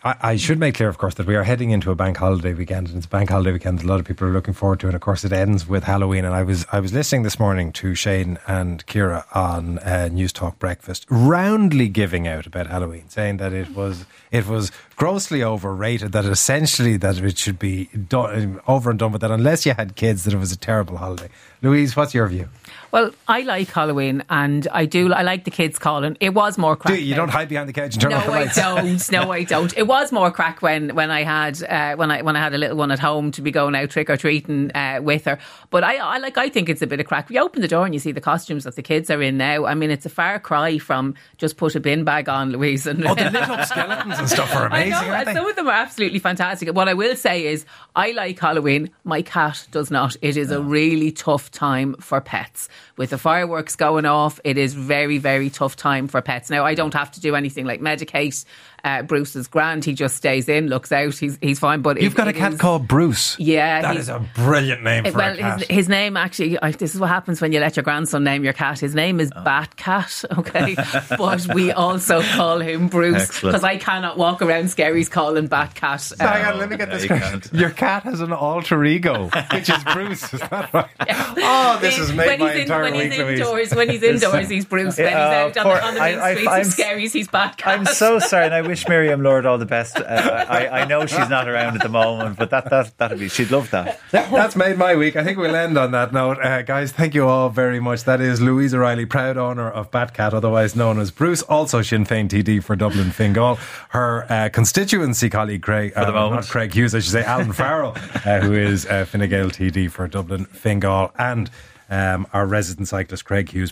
I, 0.05 0.35
should 0.35 0.59
make 0.59 0.75
clear, 0.75 0.89
of 0.89 0.97
course, 0.97 1.13
that 1.13 1.25
we 1.25 1.35
are 1.37 1.43
heading 1.43 1.69
into 1.69 1.89
a 1.89 1.95
bank 1.95 2.17
holiday 2.17 2.53
weekend, 2.53 2.89
and 2.89 2.97
it's 2.97 3.05
a 3.05 3.09
bank 3.09 3.29
holiday 3.29 3.53
weekend. 3.53 3.83
A 3.83 3.87
lot 3.87 4.01
of 4.01 4.05
people 4.05 4.27
are 4.27 4.33
looking 4.33 4.53
forward 4.53 4.81
to, 4.81 4.87
and 4.87 4.95
of 4.95 5.01
course, 5.01 5.23
it 5.23 5.31
ends 5.31 5.65
with 5.65 5.85
Halloween. 5.85 6.25
And 6.25 6.35
I 6.35 6.43
was 6.43 6.65
I 6.73 6.81
was 6.81 6.91
listening 6.91 7.23
this 7.23 7.39
morning 7.39 7.71
to 7.73 7.95
Shane 7.95 8.37
and 8.45 8.85
Ciara 8.85 9.25
on 9.33 9.79
uh, 9.79 10.09
Newstalk 10.11 10.59
Breakfast, 10.59 11.05
roundly 11.09 11.87
giving 11.87 12.27
out 12.27 12.45
about 12.45 12.67
Halloween, 12.67 13.07
saying 13.07 13.37
that 13.37 13.53
it 13.53 13.69
was 13.69 14.05
it 14.29 14.45
was 14.45 14.73
grossly 14.97 15.41
overrated. 15.41 16.11
That 16.11 16.25
essentially 16.25 16.97
that 16.97 17.19
it 17.19 17.37
should 17.37 17.57
be 17.57 17.85
done, 17.85 18.59
over 18.67 18.89
and 18.89 18.99
done 18.99 19.13
with. 19.13 19.21
That 19.21 19.31
unless 19.31 19.65
you 19.65 19.73
had 19.73 19.95
kids, 19.95 20.25
that 20.25 20.33
it 20.33 20.37
was 20.37 20.51
a 20.51 20.57
terrible 20.57 20.97
holiday. 20.97 21.29
Louise, 21.63 21.95
what's 21.95 22.13
your 22.13 22.27
view? 22.27 22.49
Well, 22.91 23.11
I 23.27 23.41
like 23.41 23.69
Halloween, 23.69 24.23
and 24.29 24.67
I 24.71 24.85
do. 24.85 25.11
I 25.11 25.23
like 25.23 25.45
the 25.45 25.51
kids 25.51 25.79
calling. 25.79 26.15
It 26.19 26.35
was 26.35 26.59
more 26.59 26.75
crack. 26.75 26.93
Do 26.93 26.99
you, 26.99 27.07
you 27.07 27.15
don't 27.15 27.29
hide 27.29 27.49
behind 27.49 27.67
the 27.67 27.73
couch 27.73 27.95
and 27.95 28.01
turn 28.01 28.11
no, 28.11 28.17
off 28.17 28.25
the 28.25 28.31
lights. 28.31 28.57
No, 28.57 28.75
I 28.75 28.81
don't. 28.83 29.11
No, 29.11 29.31
I 29.31 29.43
don't. 29.43 29.77
It 29.83 29.87
was 29.87 30.11
more 30.11 30.29
crack 30.29 30.61
when 30.61 30.93
when 30.93 31.09
I 31.09 31.23
had 31.23 31.63
uh, 31.63 31.95
when 31.95 32.11
I 32.11 32.21
when 32.21 32.35
I 32.35 32.39
had 32.39 32.53
a 32.53 32.57
little 32.59 32.77
one 32.77 32.91
at 32.91 32.99
home 32.99 33.31
to 33.31 33.41
be 33.41 33.49
going 33.49 33.73
out 33.75 33.89
trick 33.89 34.11
or 34.11 34.17
treating 34.17 34.75
uh, 34.75 34.99
with 35.01 35.25
her. 35.25 35.39
But 35.71 35.83
I, 35.83 35.95
I 35.95 36.17
like. 36.19 36.37
I 36.37 36.49
think 36.49 36.69
it's 36.69 36.83
a 36.83 36.87
bit 36.87 36.99
of 36.99 37.07
crack. 37.07 37.31
You 37.31 37.41
open 37.41 37.61
the 37.61 37.67
door 37.67 37.85
and 37.85 37.95
you 37.95 37.99
see 37.99 38.11
the 38.11 38.21
costumes 38.21 38.65
that 38.65 38.75
the 38.75 38.83
kids 38.83 39.09
are 39.09 39.21
in 39.23 39.37
now. 39.37 39.65
I 39.65 39.73
mean, 39.73 39.89
it's 39.89 40.05
a 40.05 40.09
far 40.09 40.39
cry 40.39 40.77
from 40.77 41.15
just 41.37 41.57
put 41.57 41.75
a 41.75 41.79
bin 41.79 42.03
bag 42.03 42.29
on, 42.29 42.51
Louise. 42.51 42.85
And 42.85 43.03
oh, 43.07 43.15
the 43.15 43.23
lit 43.31 43.49
up 43.49 43.65
skeletons 43.65 44.19
and 44.19 44.29
stuff 44.29 44.53
are 44.55 44.67
amazing. 44.67 44.93
I 44.93 45.23
know, 45.23 45.33
Some 45.33 45.47
of 45.47 45.55
them 45.55 45.67
are 45.67 45.71
absolutely 45.71 46.19
fantastic. 46.19 46.71
What 46.75 46.87
I 46.87 46.93
will 46.93 47.15
say 47.15 47.47
is, 47.47 47.65
I 47.95 48.11
like 48.11 48.37
Halloween. 48.39 48.91
My 49.03 49.23
cat 49.23 49.67
does 49.71 49.89
not. 49.89 50.15
It 50.21 50.37
is 50.37 50.51
a 50.51 50.61
really 50.61 51.11
tough 51.11 51.49
time 51.53 51.95
for 51.99 52.19
pets 52.19 52.67
with 52.97 53.11
the 53.11 53.17
fireworks 53.17 53.75
going 53.75 54.05
off, 54.05 54.39
it 54.43 54.57
is 54.57 54.73
very, 54.73 55.17
very 55.17 55.49
tough 55.49 55.75
time 55.75 56.07
for 56.07 56.21
pets. 56.21 56.49
Now, 56.49 56.65
I 56.65 56.75
don't 56.75 56.93
have 56.93 57.11
to 57.11 57.21
do 57.21 57.35
anything 57.35 57.65
like 57.65 57.79
medicate 57.79 58.43
uh, 58.83 59.01
Bruce 59.03 59.35
is 59.35 59.47
grand. 59.47 59.85
He 59.85 59.93
just 59.93 60.15
stays 60.15 60.49
in, 60.49 60.67
looks 60.67 60.91
out. 60.91 61.15
He's 61.15 61.37
he's 61.41 61.59
fine. 61.59 61.81
But 61.81 62.01
you've 62.01 62.13
it, 62.13 62.17
got 62.17 62.27
a 62.27 62.33
cat 62.33 62.53
is, 62.53 62.59
called 62.59 62.87
Bruce. 62.87 63.39
Yeah, 63.39 63.81
that 63.81 63.95
is 63.95 64.09
a 64.09 64.19
brilliant 64.35 64.83
name 64.83 65.05
for 65.05 65.13
well, 65.13 65.33
a 65.33 65.37
cat. 65.37 65.59
His, 65.59 65.67
his 65.69 65.89
name 65.89 66.17
actually. 66.17 66.61
I, 66.61 66.71
this 66.71 66.93
is 66.93 66.99
what 66.99 67.09
happens 67.09 67.39
when 67.39 67.51
you 67.53 67.59
let 67.59 67.77
your 67.77 67.83
grandson 67.83 68.23
name 68.23 68.43
your 68.43 68.53
cat. 68.53 68.79
His 68.79 68.93
name 68.93 69.19
is 69.19 69.31
oh. 69.35 69.43
Bat 69.43 69.75
Cat. 69.77 70.25
Okay, 70.43 70.75
but 71.17 71.53
we 71.53 71.71
also 71.71 72.21
call 72.21 72.59
him 72.59 72.87
Bruce 72.87 73.39
because 73.39 73.63
I 73.63 73.77
cannot 73.77 74.17
walk 74.17 74.41
around 74.41 74.65
Skerries 74.65 75.09
calling 75.09 75.47
Bat 75.47 75.75
Cat. 75.75 76.11
Um, 76.19 76.27
hang 76.27 76.45
on, 76.45 76.59
let 76.59 76.69
me 76.69 76.75
get 76.75 76.89
this 76.89 77.05
correct. 77.05 77.53
Your 77.53 77.69
cat 77.69 78.03
has 78.03 78.19
an 78.19 78.33
alter 78.33 78.83
ego, 78.83 79.29
which 79.53 79.69
is 79.69 79.83
Bruce. 79.93 80.33
Is 80.33 80.39
that 80.41 80.73
right? 80.73 80.89
Yeah. 81.07 81.33
Oh, 81.37 81.79
this 81.81 81.97
has 81.97 82.11
made 82.13 82.39
my 82.39 82.53
in, 82.53 82.61
entire 82.61 82.83
when 82.83 82.93
week. 82.93 83.11
He's 83.11 83.19
indoors, 83.19 83.75
when 83.75 83.89
he's 83.89 84.03
indoors, 84.03 84.49
he's 84.49 84.65
Bruce. 84.65 84.97
When 84.97 85.07
he's 85.07 85.15
out 85.15 85.57
on, 85.57 85.63
the, 85.63 85.85
on 85.85 85.93
the 85.93 85.99
main 85.99 86.19
I, 86.19 86.33
streets 86.33 86.49
I, 86.49 86.59
of 86.59 86.67
Skerries, 86.67 87.13
he's 87.13 87.27
Bat 87.27 87.57
Cat. 87.57 87.79
I'm 87.79 87.85
so 87.85 88.19
sorry, 88.19 88.45
and 88.45 88.53
I 88.53 88.59
wish 88.73 88.87
Miriam 88.87 89.21
Lord 89.21 89.45
all 89.45 89.59
the 89.59 89.67
best. 89.67 89.97
Uh, 89.97 90.45
I, 90.49 90.81
I 90.81 90.85
know 90.85 91.05
she's 91.05 91.29
not 91.29 91.47
around 91.47 91.75
at 91.75 91.83
the 91.83 91.89
moment, 91.89 92.39
but 92.39 92.49
that 92.49 92.71
that 92.71 92.97
that'd 92.97 93.19
be 93.19 93.29
she'd 93.29 93.51
love 93.51 93.69
that. 93.69 93.99
That's 94.09 94.55
made 94.55 94.79
my 94.79 94.95
week. 94.95 95.15
I 95.15 95.23
think 95.23 95.37
we'll 95.37 95.55
end 95.55 95.77
on 95.77 95.91
that 95.91 96.11
note. 96.11 96.39
Uh, 96.39 96.63
guys, 96.63 96.91
thank 96.91 97.13
you 97.13 97.27
all 97.27 97.49
very 97.49 97.79
much. 97.79 98.03
That 98.05 98.19
is 98.19 98.41
Louise 98.41 98.73
O'Reilly, 98.73 99.05
proud 99.05 99.37
owner 99.37 99.69
of 99.69 99.91
Batcat, 99.91 100.33
otherwise 100.33 100.75
known 100.75 100.99
as 100.99 101.11
Bruce, 101.11 101.43
also 101.43 101.83
Sinn 101.83 102.03
Féin 102.03 102.27
TD 102.27 102.63
for 102.63 102.75
Dublin 102.75 103.11
Fingal. 103.11 103.59
Her 103.89 104.25
uh, 104.27 104.49
constituency 104.49 105.29
colleague, 105.29 105.61
Craig, 105.61 105.93
For 105.93 105.99
the 105.99 106.07
uh, 106.07 106.13
moment. 106.13 106.41
not 106.41 106.49
Craig 106.49 106.73
Hughes, 106.73 106.95
I 106.95 106.99
should 106.99 107.11
say, 107.11 107.23
Alan 107.23 107.53
Farrell, 107.53 107.93
uh, 108.25 108.39
who 108.39 108.53
is 108.53 108.87
uh, 108.87 109.05
Fine 109.05 109.29
Gael 109.29 109.51
TD 109.51 109.91
for 109.91 110.07
Dublin 110.07 110.45
Fingal, 110.45 111.11
and 111.19 111.51
um, 111.91 112.25
our 112.33 112.47
resident 112.47 112.87
cyclist, 112.87 113.23
Craig 113.23 113.51
Hughes. 113.51 113.71